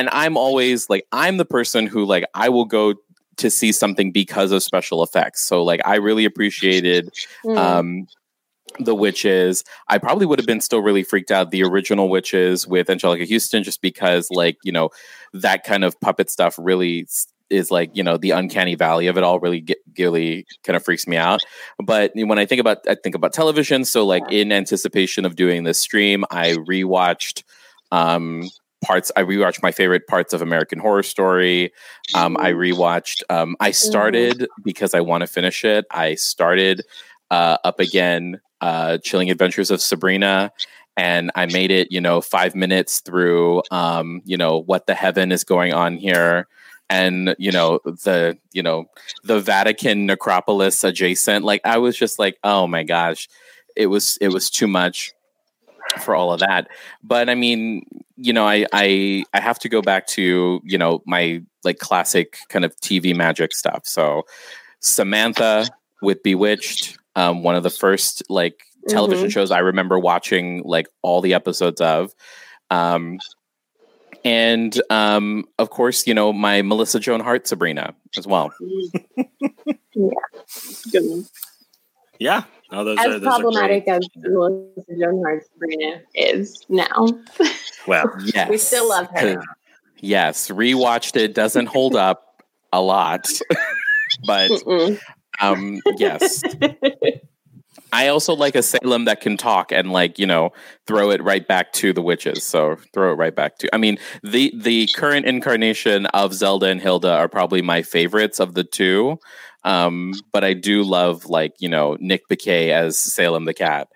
[0.00, 2.94] and I'm always like, I'm the person who like I will go
[3.36, 5.42] to see something because of special effects.
[5.44, 7.10] So, like, I really appreciated
[7.44, 7.58] Mm.
[7.58, 8.06] um,
[8.78, 9.62] the witches.
[9.88, 13.62] I probably would have been still really freaked out the original witches with Anjelica Huston,
[13.62, 14.88] just because like you know
[15.34, 17.06] that kind of puppet stuff really
[17.50, 20.84] is like you know the uncanny valley of it all really get, really kind of
[20.84, 21.40] freaks me out
[21.84, 25.64] but when i think about i think about television so like in anticipation of doing
[25.64, 27.42] this stream i rewatched
[27.90, 28.48] um
[28.82, 31.72] parts i rewatched my favorite parts of american horror story
[32.14, 36.82] um i rewatched um i started because i want to finish it i started
[37.30, 40.52] uh up again uh chilling adventures of sabrina
[40.96, 45.32] and I made it, you know, five minutes through, um, you know, what the heaven
[45.32, 46.46] is going on here
[46.90, 48.84] and you know the you know
[49.22, 51.44] the Vatican necropolis adjacent.
[51.44, 53.28] Like I was just like, oh my gosh,
[53.76, 55.12] it was it was too much
[56.00, 56.68] for all of that.
[57.02, 57.86] But I mean,
[58.20, 62.38] you know, I I I have to go back to you know my like classic
[62.48, 63.86] kind of TV magic stuff.
[63.86, 64.24] So
[64.80, 65.68] Samantha
[66.02, 69.30] with Bewitched, um, one of the first like television mm-hmm.
[69.30, 72.14] shows I remember watching like all the episodes of.
[72.70, 73.18] Um,
[74.24, 78.52] and um, of course, you know my Melissa Joan Hart Sabrina as well.
[79.16, 80.10] yeah,
[80.92, 81.26] good one.
[82.18, 87.08] Yeah, no, those as are, those problematic as Melissa Joan Hart Sabrina is now.
[87.86, 89.42] Well, yes, we still love her.
[90.02, 91.34] Yes, rewatched it.
[91.34, 92.42] Doesn't hold up
[92.72, 93.26] a lot,
[94.26, 94.50] but
[95.40, 96.42] um, yes.
[97.92, 100.52] I also like a Salem that can talk and like you know
[100.86, 102.44] throw it right back to the witches.
[102.44, 103.74] So throw it right back to.
[103.74, 108.54] I mean the the current incarnation of Zelda and Hilda are probably my favorites of
[108.54, 109.18] the two,
[109.64, 113.88] um, but I do love like you know Nick Bakay as Salem the cat.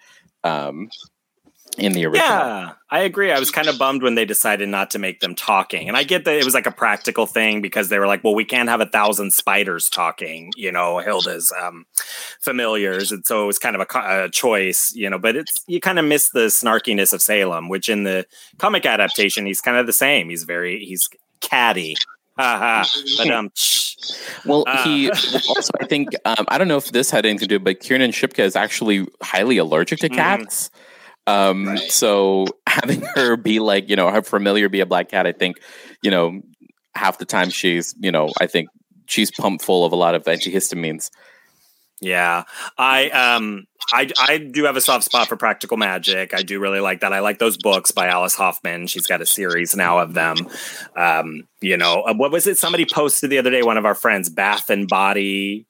[0.43, 0.89] Um,
[1.79, 2.29] in the original.
[2.29, 3.33] Yeah, I agree.
[3.33, 5.89] I was kind of bummed when they decided not to make them talking.
[5.89, 8.35] And I get that it was like a practical thing because they were like, well,
[8.35, 11.87] we can't have a thousand spiders talking, you know, Hilda's um,
[12.41, 13.11] familiars.
[13.11, 15.99] And so it was kind of a, a choice, you know, but it's, you kind
[15.99, 18.27] of miss the snarkiness of Salem, which in the
[18.59, 20.31] comic adaptation, he's kind of the same.
[20.31, 21.09] He's very, he's
[21.41, 21.97] catty.
[23.16, 23.51] but, um,
[24.45, 24.82] well, uh.
[24.85, 27.80] he also, I think, um, I don't know if this had anything to do, but
[27.80, 30.16] Kiernan Shipka is actually highly allergic to mm-hmm.
[30.16, 30.68] cats.
[30.68, 30.80] Mm.
[31.26, 31.91] Um, right.
[31.91, 35.61] So having her be like, you know, her familiar be a black cat, I think,
[36.03, 36.41] you know,
[36.95, 38.68] half the time she's, you know, I think
[39.07, 41.11] she's pumped full of a lot of antihistamines.
[42.01, 42.45] Yeah,
[42.76, 46.34] I um, I I do have a soft spot for practical magic.
[46.34, 47.12] I do really like that.
[47.12, 48.88] I like those books by Alice Hoffman.
[48.88, 50.36] She's got a series now of them.
[50.97, 52.59] Um, you know, uh, what was it?
[52.59, 53.62] Somebody posted the other day.
[53.62, 55.66] One of our friends, Bath and Body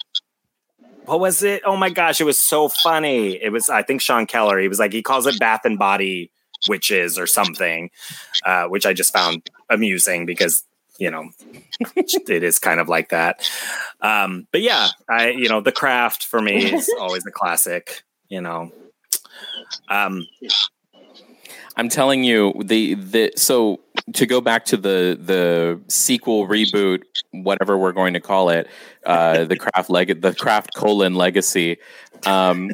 [1.06, 1.62] what was it?
[1.64, 3.42] Oh my gosh, it was so funny.
[3.42, 4.58] It was I think Sean Keller.
[4.58, 6.30] He was like he calls it Bath and Body
[6.68, 7.90] Witches or something,
[8.44, 10.64] uh, which I just found amusing because
[10.98, 11.30] you know
[11.96, 13.48] it is kind of like that.
[14.00, 18.04] Um, but yeah, I you know the craft for me is always a classic.
[18.28, 18.72] You know,
[19.88, 20.26] um,
[21.76, 23.80] I'm telling you the the so
[24.14, 28.68] to go back to the the sequel reboot, whatever we're going to call it,
[29.04, 31.78] uh, the craft leg the craft colon legacy.
[32.26, 32.70] Um,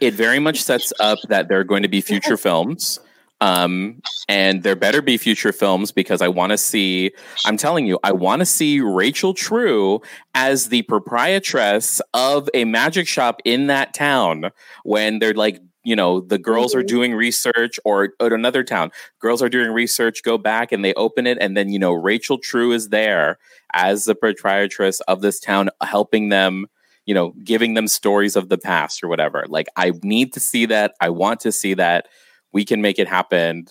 [0.00, 2.98] it very much sets up that there are going to be future films.
[3.42, 7.10] Um, and there better be future films because I want to see,
[7.44, 10.00] I'm telling you, I want to see Rachel True
[10.32, 14.50] as the proprietress of a magic shop in that town
[14.84, 16.86] when they're like you know the girls are mm-hmm.
[16.86, 18.92] doing research or at another town.
[19.18, 22.38] Girls are doing research go back and they open it and then you know rachel
[22.38, 23.38] true is there
[23.72, 26.66] as the proprietress of this town helping them
[27.06, 29.44] you know giving them stories of the past or whatever.
[29.48, 30.94] Like i need to see that.
[31.00, 32.06] I want to see that
[32.52, 33.68] we can make it happen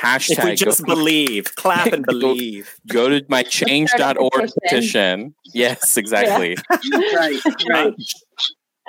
[0.00, 2.74] Hashtag if we just go, believe, clap and believe.
[2.88, 5.34] Go, go to my change.org petition.
[5.52, 6.56] Yes, exactly.
[6.84, 6.98] Yeah.
[7.16, 7.94] right, right.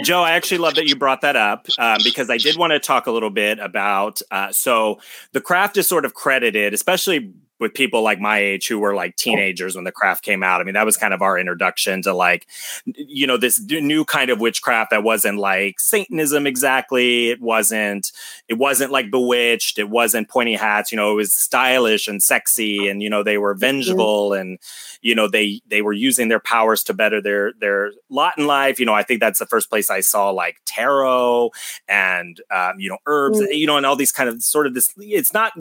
[0.03, 2.79] Joe, I actually love that you brought that up um, because I did want to
[2.79, 4.21] talk a little bit about.
[4.31, 4.99] Uh, so,
[5.33, 9.15] the craft is sort of credited, especially with people like my age who were like
[9.15, 10.59] teenagers when the craft came out.
[10.59, 12.47] I mean, that was kind of our introduction to like,
[12.85, 17.29] you know, this new kind of witchcraft that wasn't like Satanism exactly.
[17.29, 18.11] It wasn't,
[18.47, 19.77] it wasn't like bewitched.
[19.77, 20.91] It wasn't pointy hats.
[20.91, 24.57] You know, it was stylish and sexy, and you know they were vengeful, and
[25.01, 28.79] you know they they were using their powers to better their their lot in life.
[28.79, 31.51] You know, I think that's the first place I saw like tarot
[31.87, 33.51] and um, you know herbs, mm-hmm.
[33.53, 34.91] you know, and all these kind of sort of this.
[34.97, 35.53] It's not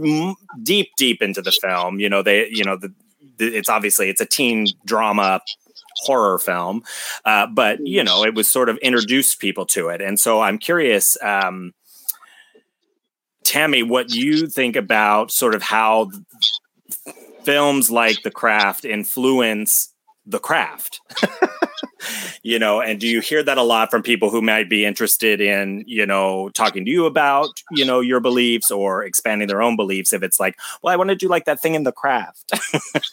[0.62, 2.00] deep deep into the film film.
[2.00, 2.92] You know, they, you know, the,
[3.38, 5.40] the it's obviously it's a teen drama
[6.04, 6.82] horror film,
[7.24, 10.58] uh, but you know, it was sort of introduced people to it, and so I'm
[10.58, 11.16] curious.
[11.22, 11.72] Um,
[13.42, 16.10] Tammy, what you think about sort of how
[17.42, 19.92] films like The Craft influence
[20.26, 21.00] the craft.
[22.42, 25.40] you know, and do you hear that a lot from people who might be interested
[25.40, 29.76] in, you know, talking to you about, you know, your beliefs or expanding their own
[29.76, 32.52] beliefs if it's like, well, I want to do like that thing in the craft.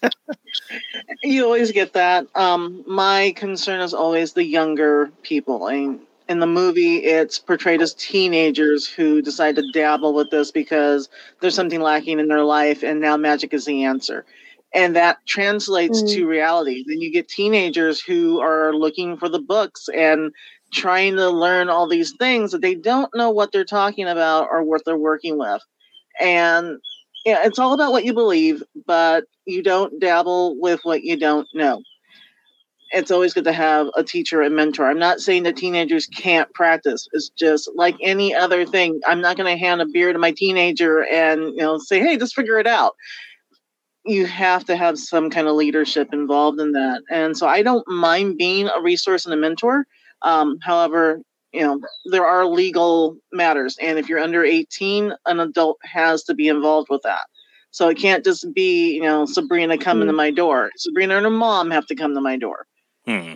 [1.24, 2.28] you always get that.
[2.36, 5.68] Um, my concern is always the younger people.
[5.68, 6.00] Mean,
[6.30, 11.56] in the movie, it's portrayed as teenagers who decide to dabble with this because there's
[11.56, 14.26] something lacking in their life, and now magic is the answer.
[14.78, 16.14] And that translates mm.
[16.14, 16.84] to reality.
[16.88, 20.32] Then you get teenagers who are looking for the books and
[20.72, 24.64] trying to learn all these things that they don't know what they're talking about or
[24.64, 25.62] what they're working with.
[26.22, 26.78] And
[27.26, 31.48] yeah, it's all about what you believe, but you don't dabble with what you don't
[31.56, 31.82] know
[32.92, 34.90] it's always good to have a teacher and mentor.
[34.90, 37.08] I'm not saying that teenagers can't practice.
[37.12, 39.00] It's just like any other thing.
[39.06, 42.18] I'm not going to hand a beer to my teenager and you know say, "Hey,
[42.18, 42.96] just figure it out."
[44.08, 47.88] You have to have some kind of leadership involved in that, and so I don't
[47.88, 49.86] mind being a resource and a mentor.
[50.22, 55.78] Um, however, you know there are legal matters, and if you're under 18, an adult
[55.84, 57.28] has to be involved with that.
[57.72, 60.12] So it can't just be, you know, Sabrina coming mm-hmm.
[60.12, 60.72] to my door.
[60.78, 62.66] Sabrina and her mom have to come to my door.
[63.06, 63.36] Hmm.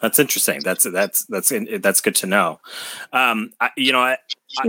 [0.00, 0.60] That's interesting.
[0.62, 2.60] That's that's that's that's good to know.
[3.12, 4.16] Um, I, you know, I,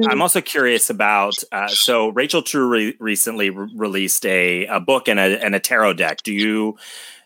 [0.10, 1.36] am also curious about.
[1.52, 5.60] Uh, so Rachel True re- recently re- released a, a book and a and a
[5.60, 6.24] tarot deck.
[6.24, 6.78] Do you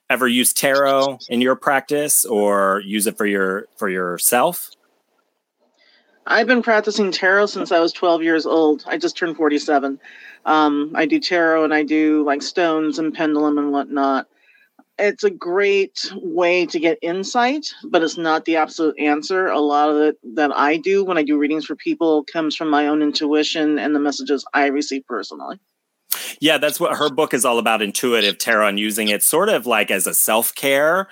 [0.10, 4.70] ever use tarot in your practice or use it for your for yourself?
[6.26, 8.86] I've been practicing tarot since I was 12 years old.
[8.88, 10.00] I just turned 47.
[10.46, 14.28] Um, I do tarot and I do like stones and pendulum and whatnot
[14.98, 19.48] it's a great way to get insight, but it's not the absolute answer.
[19.48, 22.70] A lot of it that I do when I do readings for people comes from
[22.70, 25.60] my own intuition and the messages I receive personally.
[26.40, 29.66] Yeah, that's what her book is all about intuitive tarot and using it sort of
[29.66, 31.08] like as a self care,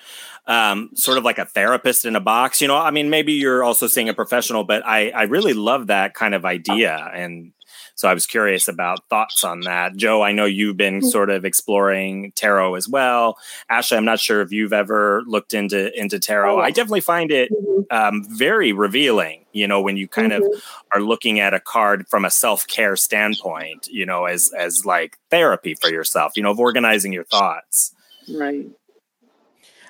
[0.45, 2.61] um, sort of like a therapist in a box.
[2.61, 5.87] You know, I mean, maybe you're also seeing a professional, but I, I really love
[5.87, 7.09] that kind of idea.
[7.13, 7.53] And
[7.95, 9.95] so I was curious about thoughts on that.
[9.95, 11.03] Joe, I know you've been mm.
[11.03, 13.37] sort of exploring tarot as well.
[13.69, 16.57] Ashley, I'm not sure if you've ever looked into into tarot.
[16.57, 17.81] Oh, I definitely find it mm-hmm.
[17.89, 19.45] um, very revealing.
[19.53, 20.43] You know, when you kind mm-hmm.
[20.43, 20.63] of
[20.93, 23.87] are looking at a card from a self care standpoint.
[23.87, 26.33] You know, as as like therapy for yourself.
[26.35, 27.93] You know, of organizing your thoughts.
[28.29, 28.67] Right.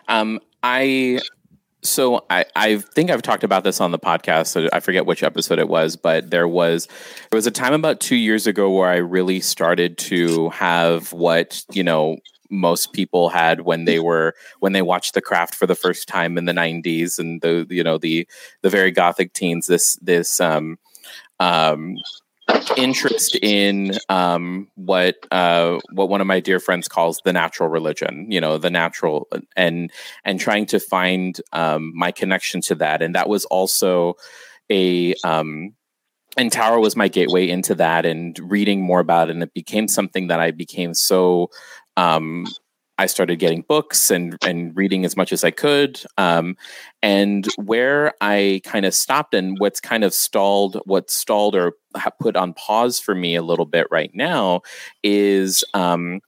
[0.08, 1.20] Um, I
[1.84, 4.48] so I, I think I've talked about this on the podcast.
[4.48, 6.88] So I forget which episode it was, but there was
[7.30, 11.64] there was a time about two years ago where I really started to have what
[11.72, 12.18] you know
[12.50, 16.38] most people had when they were when they watched The Craft for the first time
[16.38, 18.28] in the '90s, and the you know the
[18.62, 19.68] the very gothic teens.
[19.68, 20.78] This this um
[21.40, 21.96] um
[22.78, 28.28] interest in um, what uh, what one of my dear friends calls the natural religion.
[28.30, 29.92] You know, the natural, and
[30.24, 34.16] and trying to find um, my connection to that, and that was also
[34.70, 35.14] a.
[35.24, 35.76] Um,
[36.38, 39.88] and Tarot was my gateway into that, and reading more about it, and it became
[39.88, 41.50] something that I became so
[41.98, 42.48] um,
[43.02, 46.00] I started getting books and and reading as much as I could.
[46.20, 46.56] Um,
[47.02, 51.74] and where I kind of stopped and what's kind of stalled, what stalled or
[52.20, 54.62] put on pause for me a little bit right now
[55.04, 56.22] is um,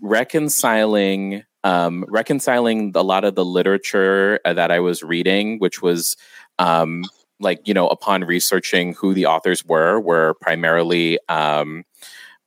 [0.00, 1.44] reconciling.
[1.64, 6.16] Um, reconciling a lot of the literature uh, that I was reading, which was
[6.60, 7.02] um,
[7.40, 11.82] like you know upon researching who the authors were, were primarily um,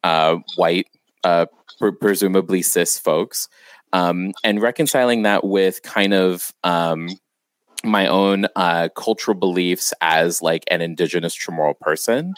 [0.05, 0.87] uh, white,
[1.25, 1.47] uh,
[1.79, 3.47] presumably cis folks,
[3.93, 7.09] um, and reconciling that with kind of um,
[7.83, 12.33] my own uh, cultural beliefs as like an indigenous Chamorro person,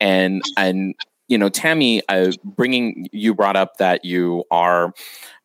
[0.00, 0.94] and and
[1.30, 4.92] you know, Tammy, uh, bringing you brought up that you are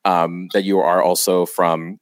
[0.04, 2.00] um, that you are also from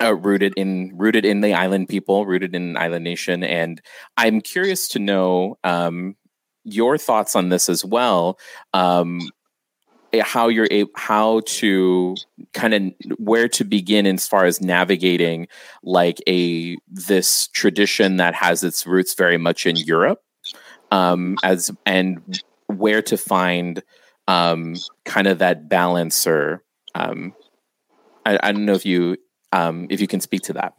[0.00, 3.80] uh, rooted in rooted in the island people, rooted in island nation, and
[4.18, 6.16] I'm curious to know um,
[6.64, 8.38] your thoughts on this as well.
[8.74, 9.20] Um,
[10.20, 12.16] how you're able how to
[12.52, 15.48] kind of where to begin as far as navigating
[15.82, 20.22] like a this tradition that has its roots very much in Europe
[20.90, 23.82] um as and where to find
[24.28, 26.62] um kind of that balance or
[26.94, 27.34] um
[28.26, 29.16] I, I don't know if you
[29.52, 30.74] um if you can speak to that.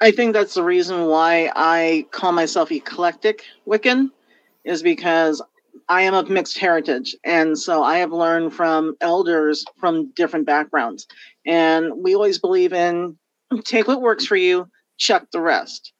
[0.00, 4.10] I think that's the reason why I call myself eclectic Wiccan
[4.64, 5.42] is because
[5.88, 11.06] I am of mixed heritage, and so I have learned from elders from different backgrounds.
[11.46, 13.16] And we always believe in
[13.64, 14.68] take what works for you,
[14.98, 15.92] chuck the rest.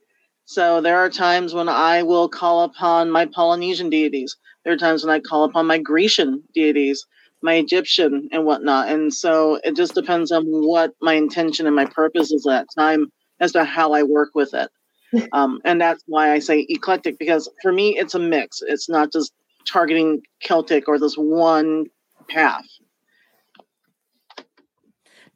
[0.44, 4.36] So there are times when I will call upon my Polynesian deities.
[4.64, 7.06] There are times when I call upon my Grecian deities.
[7.42, 8.88] my Egyptian and whatnot.
[8.88, 12.80] And so it just depends on what my intention and my purpose is at that
[12.80, 13.10] time
[13.40, 14.70] as to how I work with it.
[15.32, 18.62] Um, and that's why I say eclectic because for me it's a mix.
[18.62, 19.32] It's not just
[19.66, 21.86] targeting Celtic or this one
[22.28, 22.64] path.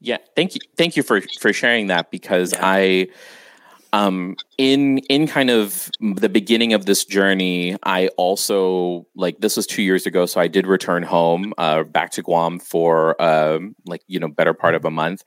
[0.00, 2.60] Yeah, thank you, thank you for for sharing that because yeah.
[2.62, 3.08] I
[3.94, 9.66] um in in kind of the beginning of this journey i also like this was
[9.66, 14.02] two years ago so i did return home uh, back to guam for um, like
[14.08, 15.22] you know better part of a month.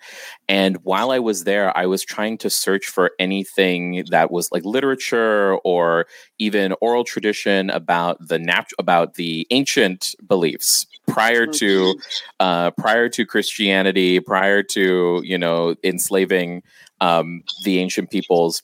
[0.49, 4.65] And while i was there i was trying to search for anything that was like
[4.65, 6.07] literature or
[6.37, 11.95] even oral tradition about the nat- about the ancient beliefs prior to
[12.41, 16.61] uh, prior to christianity prior to you know enslaving
[17.01, 18.63] um, the ancient peoples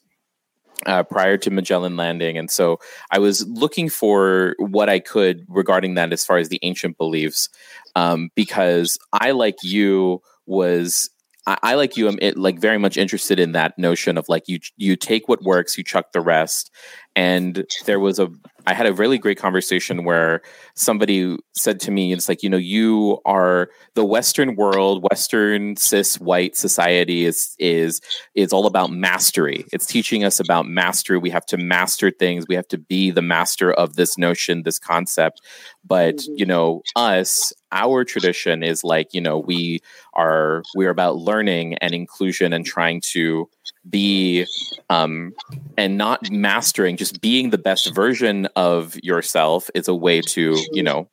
[0.85, 2.37] uh, prior to Magellan landing.
[2.37, 2.79] And so
[3.11, 7.49] I was looking for what I could regarding that as far as the ancient beliefs,
[7.95, 11.09] um, because I, like you, was
[11.45, 14.59] I, I like you am like very much interested in that notion of like you
[14.77, 16.71] you take what works, you chuck the rest.
[17.15, 18.31] And there was a
[18.65, 20.41] I had a really great conversation where
[20.73, 26.19] somebody said to me, it's like, you know, you are the Western world, Western cis
[26.19, 27.99] white society is is
[28.35, 29.65] is all about mastery.
[29.73, 31.17] It's teaching us about mastery.
[31.17, 32.45] We have to master things.
[32.47, 35.41] We have to be the master of this notion, this concept.
[35.83, 36.33] But, mm-hmm.
[36.37, 39.81] you know, us, our tradition is like, you know, we
[40.13, 43.49] are we're about learning and inclusion and trying to
[43.89, 44.45] be
[44.89, 45.33] um,
[45.77, 50.83] and not mastering just being the best version of yourself is a way to you
[50.83, 51.07] know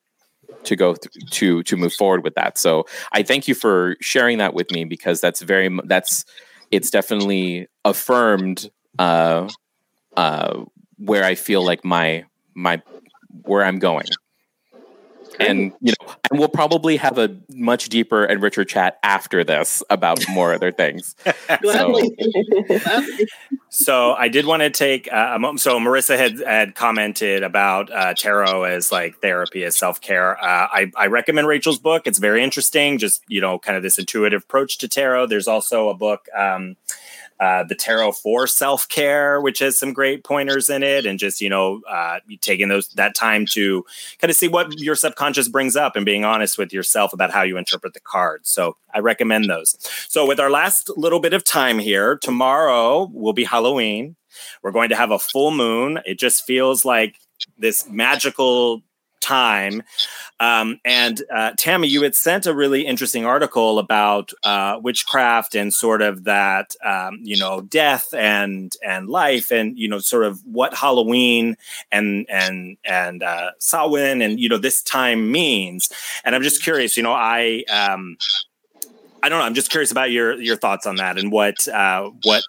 [0.65, 2.59] to go th- to to move forward with that.
[2.59, 6.25] So i thank you for sharing that with me because that's very that's
[6.71, 9.49] it's definitely affirmed uh
[10.17, 10.65] uh
[10.99, 12.83] where i feel like my my
[13.43, 14.07] where i'm going
[15.41, 19.83] and you know, and we'll probably have a much deeper and richer chat after this
[19.91, 21.15] about more other things.
[21.63, 22.01] so.
[23.69, 25.13] so I did want to take.
[25.13, 25.61] Uh, a moment.
[25.61, 30.37] so Marissa had had commented about uh, tarot as like therapy as self care.
[30.43, 32.07] Uh, I I recommend Rachel's book.
[32.07, 32.99] It's very interesting.
[32.99, 35.27] Just you know, kind of this intuitive approach to tarot.
[35.27, 36.27] There's also a book.
[36.37, 36.77] Um,
[37.41, 41.41] uh, the tarot for self care, which has some great pointers in it, and just
[41.41, 43.85] you know uh, taking those that time to
[44.21, 47.43] kind of see what your subconscious brings up and being honest with yourself about how
[47.43, 48.51] you interpret the cards.
[48.51, 49.77] So I recommend those.
[50.09, 54.17] So with our last little bit of time here, tomorrow will be Halloween.
[54.63, 55.99] We're going to have a full moon.
[56.05, 57.17] It just feels like
[57.59, 58.83] this magical
[59.21, 59.83] time.
[60.41, 65.73] Um, and uh, Tammy, you had sent a really interesting article about uh, witchcraft and
[65.73, 70.41] sort of that, um, you know, death and and life, and you know, sort of
[70.47, 71.57] what Halloween
[71.93, 75.91] and and and uh, Samhain and you know this time means.
[76.25, 77.65] And I'm just curious, you know, I.
[77.71, 78.17] Um,
[79.23, 79.45] I don't know.
[79.45, 82.43] I'm just curious about your your thoughts on that and what uh, what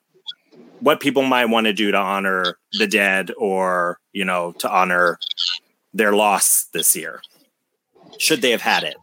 [0.79, 5.19] what people might want to do to honor the dead or you know to honor
[5.93, 7.21] their loss this year?
[8.17, 8.95] Should they have had it?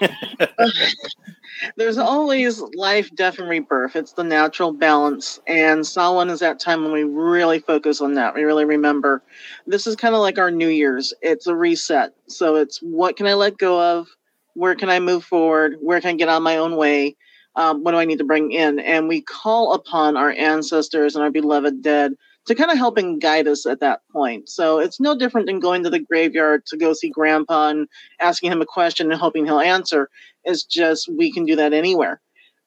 [1.76, 3.96] There's always life, death, and rebirth.
[3.96, 5.40] It's the natural balance.
[5.46, 8.34] And Samhain is that time when we really focus on that.
[8.34, 9.22] We really remember.
[9.66, 11.14] This is kind of like our New Year's.
[11.22, 12.12] It's a reset.
[12.26, 14.08] So it's what can I let go of?
[14.54, 15.76] Where can I move forward?
[15.80, 17.16] Where can I get on my own way?
[17.56, 18.80] Um, what do I need to bring in?
[18.80, 22.14] And we call upon our ancestors and our beloved dead
[22.46, 24.48] to kind of help and guide us at that point.
[24.48, 27.88] So it's no different than going to the graveyard to go see grandpa and
[28.20, 30.10] asking him a question and hoping he'll answer.
[30.44, 32.20] It's just we can do that anywhere.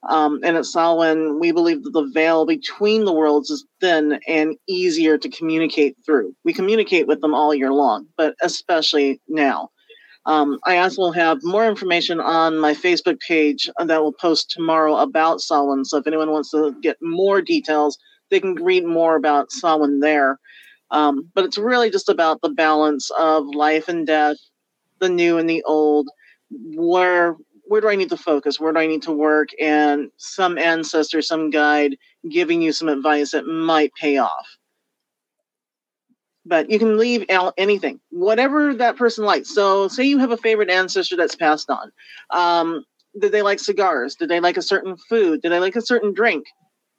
[0.08, 4.56] Um, and at Samhain, we believe that the veil between the worlds is thin and
[4.68, 6.36] easier to communicate through.
[6.44, 9.70] We communicate with them all year long, but especially now.
[10.26, 14.98] Um, I also will have more information on my Facebook page that will post tomorrow
[14.98, 15.86] about Samhain.
[15.86, 17.98] So if anyone wants to get more details,
[18.30, 20.40] they can read more about Samhain there.
[20.92, 24.38] Um, but it's really just about the balance of life and death,
[25.00, 26.08] the new and the old.
[26.50, 27.36] Where
[27.68, 28.60] where do I need to focus?
[28.60, 29.50] Where do I need to work?
[29.60, 31.98] And some ancestor, some guide
[32.30, 34.48] giving you some advice that might pay off.
[36.46, 39.54] But you can leave out anything, whatever that person likes.
[39.54, 41.92] So, say you have a favorite ancestor that's passed on.
[42.30, 42.86] Um,
[43.20, 44.16] did they like cigars?
[44.16, 45.42] Did they like a certain food?
[45.42, 46.46] Did they like a certain drink?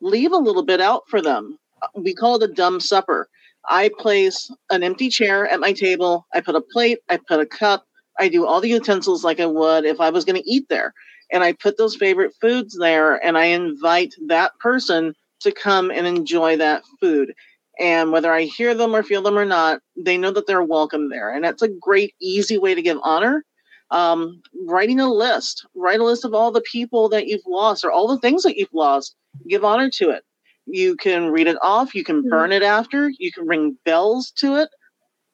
[0.01, 1.59] Leave a little bit out for them.
[1.95, 3.29] We call it a dumb supper.
[3.69, 6.27] I place an empty chair at my table.
[6.35, 7.85] I put a plate, I put a cup,
[8.19, 10.93] I do all the utensils like I would if I was going to eat there.
[11.31, 16.07] And I put those favorite foods there and I invite that person to come and
[16.07, 17.35] enjoy that food.
[17.79, 21.11] And whether I hear them or feel them or not, they know that they're welcome
[21.11, 21.33] there.
[21.33, 23.45] And that's a great, easy way to give honor.
[23.91, 27.93] Um, writing a list, write a list of all the people that you've lost or
[27.93, 29.15] all the things that you've lost.
[29.47, 30.25] Give honor to it.
[30.67, 31.95] You can read it off.
[31.95, 32.29] You can hmm.
[32.29, 33.11] burn it after.
[33.19, 34.69] You can ring bells to it.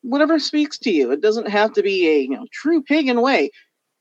[0.02, 1.10] Whatever speaks to you.
[1.12, 3.50] It doesn't have to be a you know true pagan way.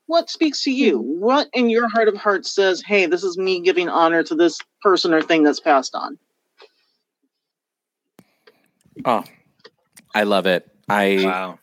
[0.06, 0.98] What speaks to you?
[0.98, 1.20] Hmm.
[1.20, 4.58] What in your heart of hearts says, "Hey, this is me giving honor to this
[4.82, 6.18] person or thing that's passed on."
[9.04, 9.24] Oh,
[10.14, 10.68] I love it.
[10.88, 11.58] I Wow.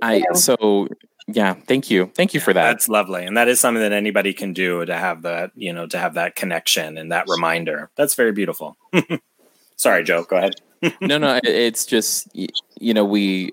[0.00, 0.88] I so
[1.28, 1.54] yeah.
[1.54, 2.10] Thank you.
[2.14, 2.64] Thank you for that.
[2.64, 3.24] That's lovely.
[3.24, 6.14] And that is something that anybody can do to have that, you know, to have
[6.14, 7.90] that connection and that reminder.
[7.96, 8.76] That's very beautiful.
[9.76, 10.24] Sorry, Joe.
[10.24, 10.54] Go ahead.
[11.00, 13.52] no, no, it's just you know we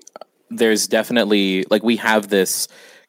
[0.50, 2.66] there's definitely like we have this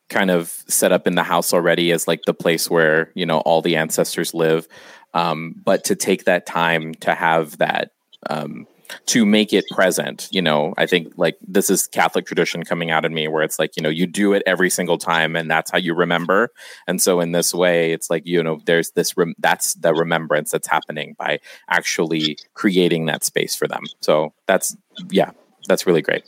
[0.09, 3.39] kind of set up in the house already as like the place where you know
[3.39, 4.67] all the ancestors live,
[5.15, 7.91] um, but to take that time to have that
[8.29, 8.67] um,
[9.07, 13.05] to make it present, you know, I think like this is Catholic tradition coming out
[13.05, 15.71] in me where it's like you know you do it every single time and that's
[15.71, 16.49] how you remember,
[16.87, 20.51] and so in this way it's like you know there's this rem- that's the remembrance
[20.51, 21.39] that's happening by
[21.69, 23.83] actually creating that space for them.
[24.01, 24.75] So that's
[25.09, 25.31] yeah,
[25.67, 26.23] that's really great.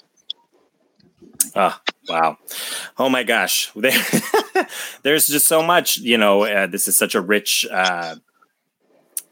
[1.56, 1.78] Oh,
[2.10, 2.38] wow.
[2.98, 3.72] Oh my gosh.
[5.04, 8.16] There's just so much, you know, uh, this is such a rich uh,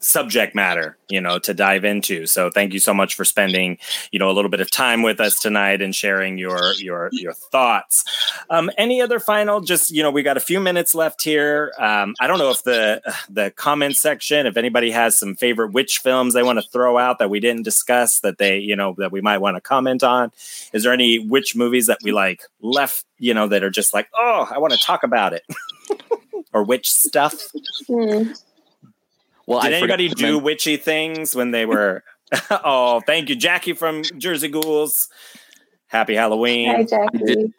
[0.02, 2.26] subject matter, you know, to dive into.
[2.26, 3.78] So thank you so much for spending,
[4.10, 7.32] you know, a little bit of time with us tonight and sharing your your your
[7.32, 8.04] thoughts.
[8.50, 11.72] Um, any other final just, you know, we got a few minutes left here.
[11.78, 13.00] Um, I don't know if the
[13.30, 17.18] the comment section, if anybody has some favorite witch films they want to throw out
[17.18, 20.32] that we didn't discuss that they, you know, that we might want to comment on.
[20.72, 24.08] Is there any witch movies that we like left, you know, that are just like,
[24.16, 25.44] oh, I want to talk about it?
[26.52, 27.34] or witch stuff?
[27.86, 28.32] Hmm.
[29.46, 32.04] Well, Did I anybody to do men- witchy things when they were?
[32.50, 35.08] oh, thank you, Jackie from Jersey Ghouls.
[35.88, 36.68] Happy Halloween.
[36.74, 37.18] Hi, Jackie.
[37.18, 37.52] did-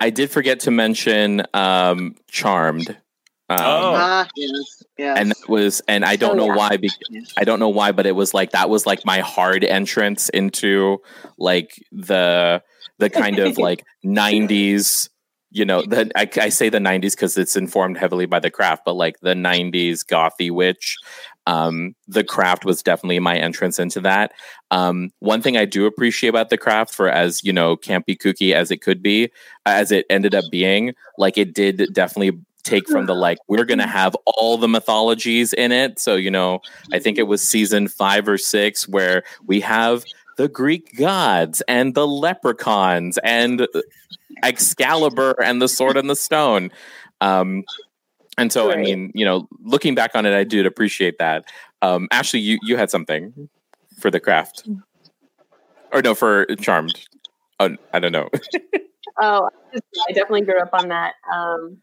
[0.00, 2.90] I did forget to mention um, Charmed.
[2.90, 2.96] Um,
[3.58, 3.92] Oh.
[3.96, 5.18] Ah, yes, yes.
[5.20, 6.56] and that was and i don't Oh, know yeah.
[6.56, 6.90] why be-
[7.36, 10.98] i don't know why but it was like that was like my hard entrance into
[11.38, 12.60] like the
[12.98, 15.08] the kind of like 90s
[15.56, 18.82] you know the i, I say the 90s because it's informed heavily by the craft
[18.84, 20.96] but like the 90s gothy witch
[21.46, 24.32] um the craft was definitely my entrance into that.
[24.70, 28.52] Um one thing i do appreciate about the craft for as you know campy kooky
[28.52, 29.30] as it could be
[29.64, 33.86] as it ended up being like it did definitely take from the like we're gonna
[33.86, 36.00] have all the mythologies in it.
[36.00, 36.60] So you know
[36.92, 40.04] i think it was season five or six where we have
[40.36, 43.66] the greek gods and the leprechauns and
[44.42, 46.70] excalibur and the sword and the stone.
[47.20, 47.64] Um
[48.38, 51.44] and so i mean you know looking back on it i did appreciate that.
[51.82, 53.48] Um ashley you you had something
[53.98, 54.68] for the craft.
[55.92, 56.94] Or no for charmed.
[57.60, 58.28] Oh, i don't know.
[59.18, 61.14] Oh, I definitely grew up on that.
[61.32, 61.78] Um,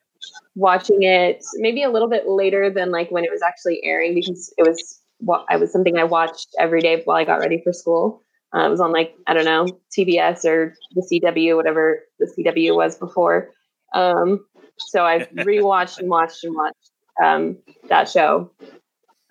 [0.55, 4.53] watching it maybe a little bit later than like when it was actually airing because
[4.57, 7.73] it was what I was something I watched every day while I got ready for
[7.73, 8.21] school.
[8.55, 9.67] Uh, it was on like I don't know
[9.97, 13.49] TBS or the CW, whatever the CW was before.
[13.93, 14.45] Um,
[14.77, 16.91] so I've rewatched and watched and watched
[17.23, 17.57] um,
[17.89, 18.51] that show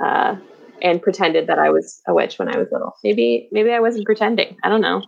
[0.02, 0.36] uh,
[0.80, 2.94] and pretended that I was a witch when I was little.
[3.04, 4.56] Maybe maybe I wasn't pretending.
[4.62, 5.02] I don't know.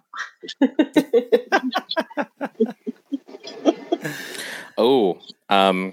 [4.77, 5.19] Oh,
[5.49, 5.93] um,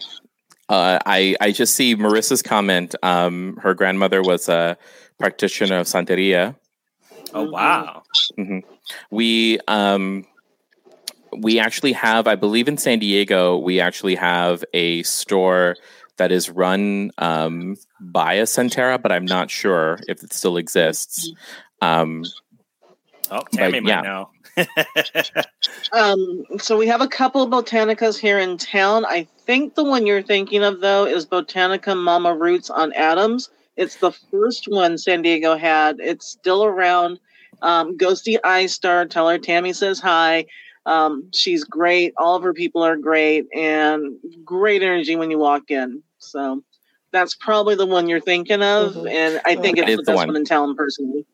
[0.69, 2.95] uh, I I just see Marissa's comment.
[3.03, 4.77] Um, her grandmother was a
[5.19, 6.55] practitioner of Santeria.
[7.33, 8.03] Oh wow.
[9.09, 10.25] We um,
[11.37, 15.77] we actually have, I believe, in San Diego, we actually have a store
[16.17, 21.31] that is run um, by a Santera, but I'm not sure if it still exists.
[21.81, 22.23] Um,
[23.31, 24.01] Oh, Tammy But, might yeah.
[24.01, 24.29] know.
[25.93, 29.05] Um, so we have a couple of botanicas here in town.
[29.05, 33.49] I think the one you're thinking of though is Botanica Mama Roots on Adams.
[33.77, 35.97] It's the first one San Diego had.
[35.99, 37.19] It's still around.
[37.61, 40.45] Um, Ghosty Eye Star, tell her Tammy says hi.
[40.85, 42.13] Um, she's great.
[42.17, 46.01] All of her people are great and great energy when you walk in.
[46.17, 46.63] So
[47.11, 49.11] that's probably the one you're thinking of, Mhm.
[49.11, 50.27] and I think That it's is the the best one.
[50.29, 51.25] one in town personally.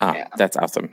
[0.00, 0.28] ah, Yeah.
[0.36, 0.90] that's awesome.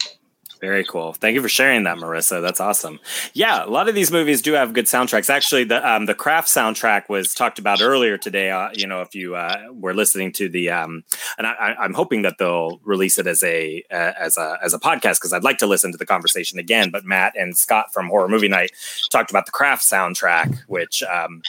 [0.64, 1.12] Very cool.
[1.12, 2.42] Thank you for sharing that, Marissa.
[2.42, 3.02] That's awesome.
[3.34, 5.30] Yeah, a lot of these movies do have good soundtracks.
[5.30, 8.50] Actually, the um, the Craft soundtrack was talked about earlier today.
[8.50, 11.04] Uh, you know, if you uh, were listening to the, um,
[11.38, 14.80] and I, I'm hoping that they'll release it as a uh, as a as a
[14.80, 16.92] podcast because I'd like to listen to the conversation again.
[16.92, 18.72] But Matt and Scott from Horror Movie Night
[19.12, 21.04] talked about the Craft soundtrack, which.
[21.04, 21.42] Um,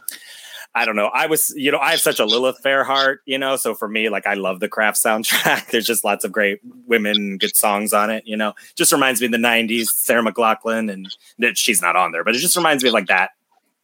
[0.75, 1.07] I don't know.
[1.07, 3.57] I was, you know, I have such a Lilith Fair heart, you know.
[3.57, 5.67] So for me, like, I love the Craft soundtrack.
[5.71, 8.27] There's just lots of great women, good songs on it.
[8.27, 12.13] You know, just reminds me of the '90s, Sarah McLachlan, and that she's not on
[12.13, 13.31] there, but it just reminds me of like that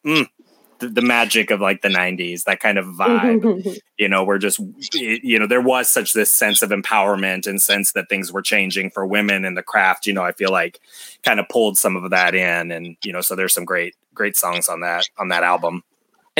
[0.04, 0.26] mm,
[0.78, 4.60] the, the magic of like the 90s that kind of vibe you know we're just
[4.94, 8.90] you know there was such this sense of empowerment and sense that things were changing
[8.90, 10.80] for women in the craft you know i feel like
[11.22, 14.36] kind of pulled some of that in and you know so there's some great great
[14.36, 15.82] songs on that on that album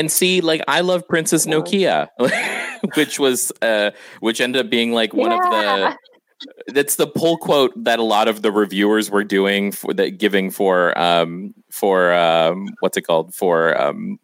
[0.01, 2.07] and see like i love princess nokia
[2.95, 5.37] which was uh which ended up being like one yeah.
[5.37, 5.97] of the
[6.73, 10.49] that's the pull quote that a lot of the reviewers were doing for that giving
[10.49, 14.19] for um for um what's it called for um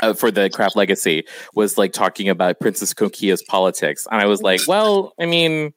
[0.00, 1.24] uh, for the craft legacy
[1.54, 5.72] was like talking about Princess Nokia's politics, and I was like, well, I mean,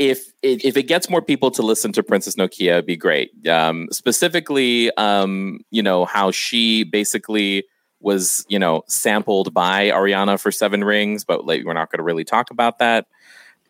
[0.00, 3.30] if it, if it gets more people to listen to Princess Nokia, it'd be great.
[3.46, 7.64] Um, specifically, um, you know how she basically
[8.00, 12.04] was, you know, sampled by Ariana for Seven Rings, but like we're not going to
[12.04, 13.06] really talk about that.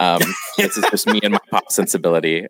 [0.00, 0.20] Um,
[0.56, 2.46] this is just me and my pop sensibility.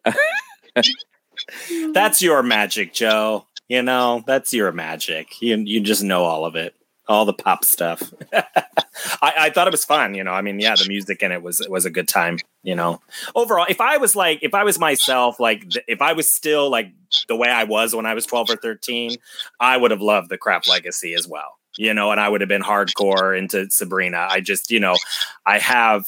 [1.93, 3.47] that's your magic, Joe.
[3.69, 5.41] You know, that's your magic.
[5.43, 6.75] You you just know all of it
[7.09, 8.13] all the pop stuff.
[8.33, 10.33] I, I, thought it was fun, you know.
[10.33, 13.01] I mean, yeah, the music in it was it was a good time, you know.
[13.35, 16.93] Overall, if I was like, if I was myself, like, if I was still like
[17.29, 19.17] the way I was when I was twelve or thirteen,
[19.61, 22.49] I would have loved the Craft Legacy as well, you know, and I would have
[22.49, 24.27] been hardcore into Sabrina.
[24.31, 24.97] I just, you know,
[25.45, 26.07] I have,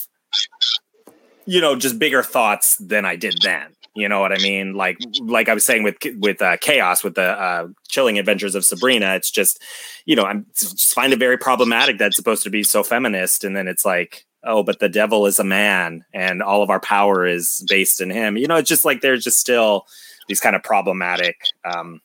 [1.46, 3.74] you know, just bigger thoughts than I did then.
[3.94, 4.74] You know what I mean?
[4.74, 8.64] Like, like I was saying with with uh, CAOS, with the uh, chilling adventures of
[8.64, 9.16] Sabrina.
[9.16, 9.60] It's just,
[10.04, 13.56] you know, I'm just find it very problematic that's supposed to be so feminist, and
[13.56, 17.26] then it's like, oh, but the devil is a man, and all of our power
[17.26, 18.36] is based in him.
[18.36, 19.86] You know, it's just like there's just still
[20.28, 22.00] these kind of problematic um,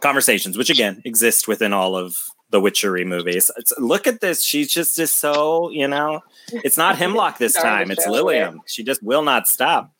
[0.00, 2.18] conversations, which again exist within all of
[2.52, 3.50] the witchery movies.
[3.56, 6.20] It's, look at this; she's just is so, you know,
[6.52, 8.60] it's not Hemlock this time; it's Lilium.
[8.66, 9.92] She just will not stop.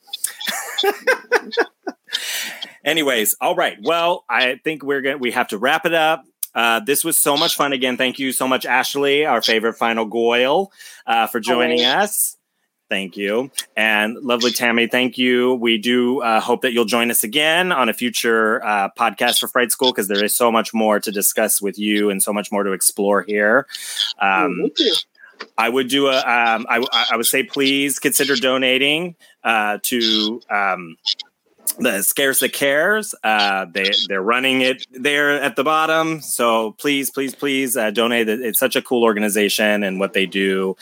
[2.84, 3.78] Anyways, all right.
[3.82, 6.24] Well, I think we're going to we have to wrap it up.
[6.54, 7.96] Uh, this was so much fun again.
[7.96, 10.70] Thank you so much, Ashley, our favorite final Goyle,
[11.06, 12.36] uh, for joining us.
[12.92, 13.50] Thank you.
[13.74, 15.54] And lovely Tammy, thank you.
[15.54, 19.48] We do uh, hope that you'll join us again on a future uh, podcast for
[19.48, 22.52] Fright School because there is so much more to discuss with you and so much
[22.52, 23.66] more to explore here.
[24.20, 24.70] Um,
[25.56, 26.18] I would do a.
[26.18, 30.98] Um, I, I would say please consider donating uh, to um,
[31.78, 33.14] the Scares That Cares.
[33.22, 36.20] Uh, they they're running it there at the bottom.
[36.20, 38.28] So please, please, please uh, donate.
[38.28, 40.76] It's such a cool organization and what they do.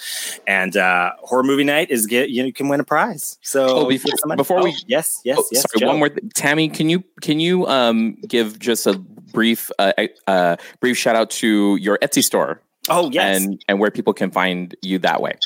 [0.47, 3.39] And uh, horror movie night is get you, can win a prize.
[3.43, 5.67] So oh, before, before we oh, yes yes oh, yes.
[5.73, 6.09] Sorry, one more.
[6.09, 9.93] Th- Tammy, can you can you um, give just a brief uh,
[10.27, 12.61] uh, brief shout out to your Etsy store?
[12.89, 15.39] Oh yes, and and where people can find you that way.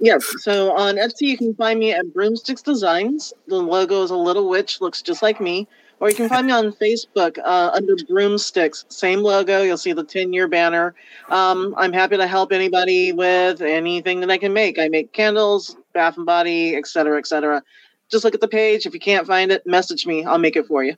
[0.00, 0.24] Yes.
[0.38, 3.32] So on Etsy, you can find me at Broomsticks Designs.
[3.46, 5.66] The logo is a little witch, looks just like me.
[6.00, 8.84] Or you can find me on Facebook uh, under Broomsticks.
[8.88, 9.62] Same logo.
[9.62, 10.94] You'll see the 10 year banner.
[11.28, 14.78] Um, I'm happy to help anybody with anything that I can make.
[14.78, 17.62] I make candles, bath and body, etc., etc.
[18.10, 18.86] Just look at the page.
[18.86, 20.24] If you can't find it, message me.
[20.24, 20.94] I'll make it for you.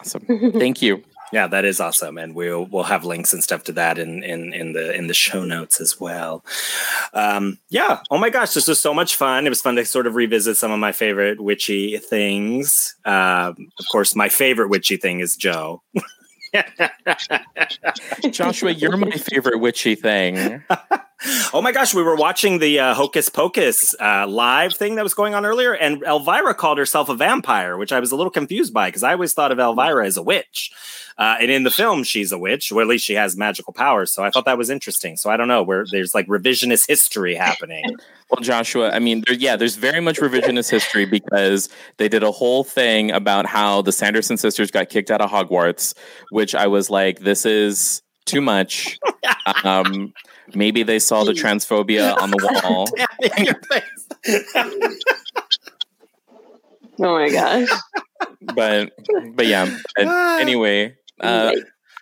[0.00, 0.52] Awesome.
[0.54, 1.02] Thank you.
[1.32, 4.52] Yeah, that is awesome, and we'll we'll have links and stuff to that in in
[4.52, 6.44] in the in the show notes as well.
[7.14, 8.00] Um, yeah.
[8.10, 9.46] Oh my gosh, this was so much fun.
[9.46, 12.94] It was fun to sort of revisit some of my favorite witchy things.
[13.06, 15.82] Um, of course, my favorite witchy thing is Joe.
[18.30, 20.62] Joshua, you're my favorite witchy thing.
[21.54, 25.14] oh my gosh, we were watching the uh, Hocus Pocus uh, live thing that was
[25.14, 28.72] going on earlier, and Elvira called herself a vampire, which I was a little confused
[28.72, 30.72] by because I always thought of Elvira as a witch.
[31.18, 34.10] Uh, and in the film, she's a witch, or at least she has magical powers.
[34.10, 35.16] So I thought that was interesting.
[35.16, 37.84] So I don't know where there's like revisionist history happening.
[38.30, 41.68] well, Joshua, I mean, there, yeah, there's very much revisionist history because
[41.98, 45.94] they did a whole thing about how the Sanderson sisters got kicked out of Hogwarts,
[46.30, 48.98] which I was like, this is too much.
[49.64, 50.12] um,
[50.54, 52.88] maybe they saw the transphobia on the wall.
[57.00, 57.68] oh my gosh.
[58.54, 58.92] But
[59.34, 59.76] but yeah.
[59.96, 60.06] But
[60.40, 61.52] anyway, uh,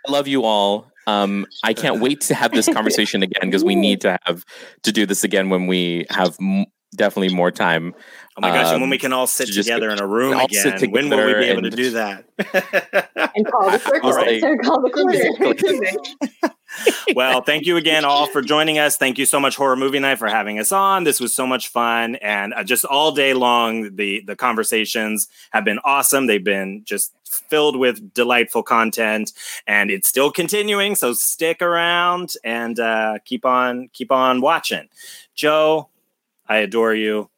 [0.07, 0.91] I love you all.
[1.07, 4.45] Um, I can't wait to have this conversation again because we need to have
[4.83, 7.95] to do this again when we have m- definitely more time.
[8.43, 8.69] Oh my gosh!
[8.69, 11.35] Um, and when we can all sit together in a room again, when will we
[11.35, 12.25] be able to do that?
[13.37, 14.41] and call the circus right.
[14.63, 16.55] call the quarter.
[17.15, 18.97] well, thank you again, all, for joining us.
[18.97, 21.05] Thank you so much, Horror Movie Night, for having us on.
[21.05, 25.65] This was so much fun, and uh, just all day long, the the conversations have
[25.65, 26.27] been awesome.
[26.27, 29.35] They've been just filled with delightful content,
[29.67, 30.95] and it's still continuing.
[30.95, 34.89] So stick around and uh, keep on keep on watching.
[35.35, 35.91] Joe,
[36.49, 37.29] I adore you.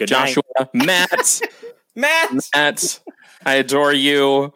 [0.00, 0.68] Good Joshua, night.
[0.72, 1.40] Matt.
[1.94, 2.32] Matt.
[2.54, 3.00] Matt,
[3.44, 4.54] I adore you.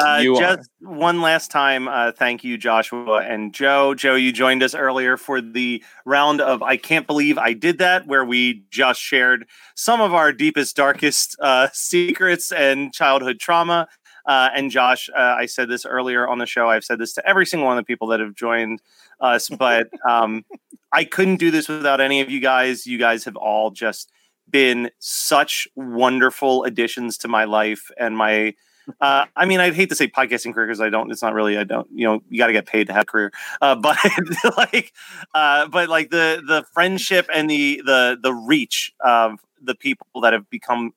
[0.00, 3.94] Uh, You just one last time, uh, thank you, Joshua and Joe.
[3.94, 8.06] Joe, you joined us earlier for the round of I Can't Believe I Did That,
[8.06, 13.88] where we just shared some of our deepest, darkest uh, secrets and childhood trauma.
[14.24, 16.70] Uh, and Josh, uh, I said this earlier on the show.
[16.70, 18.80] I've said this to every single one of the people that have joined
[19.20, 20.46] us, but um,
[20.92, 22.86] I couldn't do this without any of you guys.
[22.86, 24.10] You guys have all just
[24.50, 28.54] been such wonderful additions to my life and my
[29.00, 31.10] uh, I mean, I'd hate to say podcasting career because I don't.
[31.10, 31.58] It's not really.
[31.58, 31.86] I don't.
[31.92, 33.32] You know, you got to get paid to have a career.
[33.60, 33.98] Uh, but
[34.56, 34.92] like,
[35.34, 40.32] uh, but like the the friendship and the the the reach of the people that
[40.32, 40.92] have become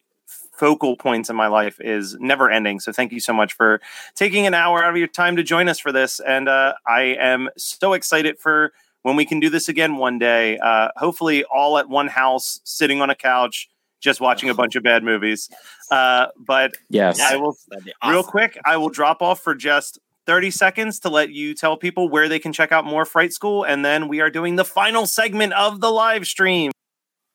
[0.53, 2.80] focal points in my life is never ending.
[2.80, 3.81] So thank you so much for
[4.15, 6.19] taking an hour out of your time to join us for this.
[6.19, 8.72] And uh, I am so excited for
[9.03, 10.57] when we can do this again one day.
[10.57, 13.69] Uh, hopefully, all at one house, sitting on a couch,
[13.99, 15.49] just watching a bunch of bad movies.
[15.89, 17.19] Uh, but Yes.
[17.19, 18.57] I will That'd real quick.
[18.65, 22.39] I will drop off for just 30 seconds to let you tell people where they
[22.39, 25.81] can check out more Fright School, and then we are doing the final segment of
[25.81, 26.71] the live stream.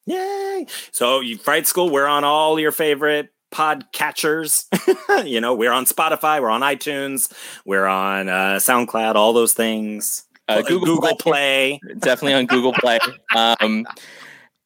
[0.06, 0.66] Yay!
[0.92, 4.66] So, you Fright School, we're on all your favorite pod catchers.
[5.24, 7.32] you know, we're on Spotify, we're on iTunes,
[7.64, 10.24] we're on uh, SoundCloud, all those things.
[10.48, 11.80] Uh, Google, Google Google Play.
[11.98, 12.98] definitely on Google Play.
[13.34, 13.86] Um,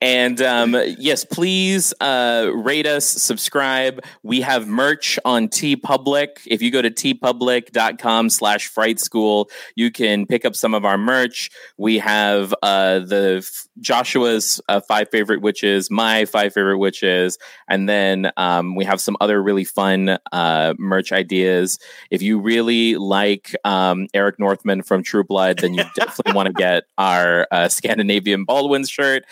[0.00, 4.02] and um, yes, please uh, rate us, subscribe.
[4.22, 6.28] We have merch on TeePublic.
[6.46, 10.96] If you go to teepublic.com slash fright school, you can pick up some of our
[10.96, 11.50] merch.
[11.76, 17.36] We have uh, the f- Joshua's uh, five favorite witches, my five favorite witches,
[17.68, 21.78] and then um, we have some other really fun uh, merch ideas.
[22.10, 26.54] If you really like um, Eric Northman from True Blood, then you definitely want to
[26.54, 29.24] get our uh, Scandinavian Baldwin shirt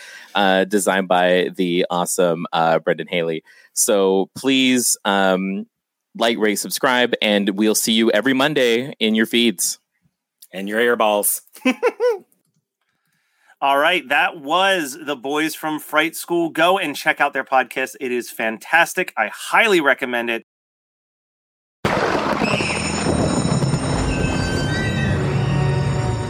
[0.59, 3.43] uh, designed by the awesome uh, Brendan Haley.
[3.73, 5.65] So please um,
[6.17, 9.79] like, rate, subscribe, and we'll see you every Monday in your feeds.
[10.51, 11.41] And your earballs.
[13.61, 16.49] All right, that was the boys from Fright School.
[16.49, 17.95] Go and check out their podcast.
[17.99, 19.13] It is fantastic.
[19.15, 20.45] I highly recommend it.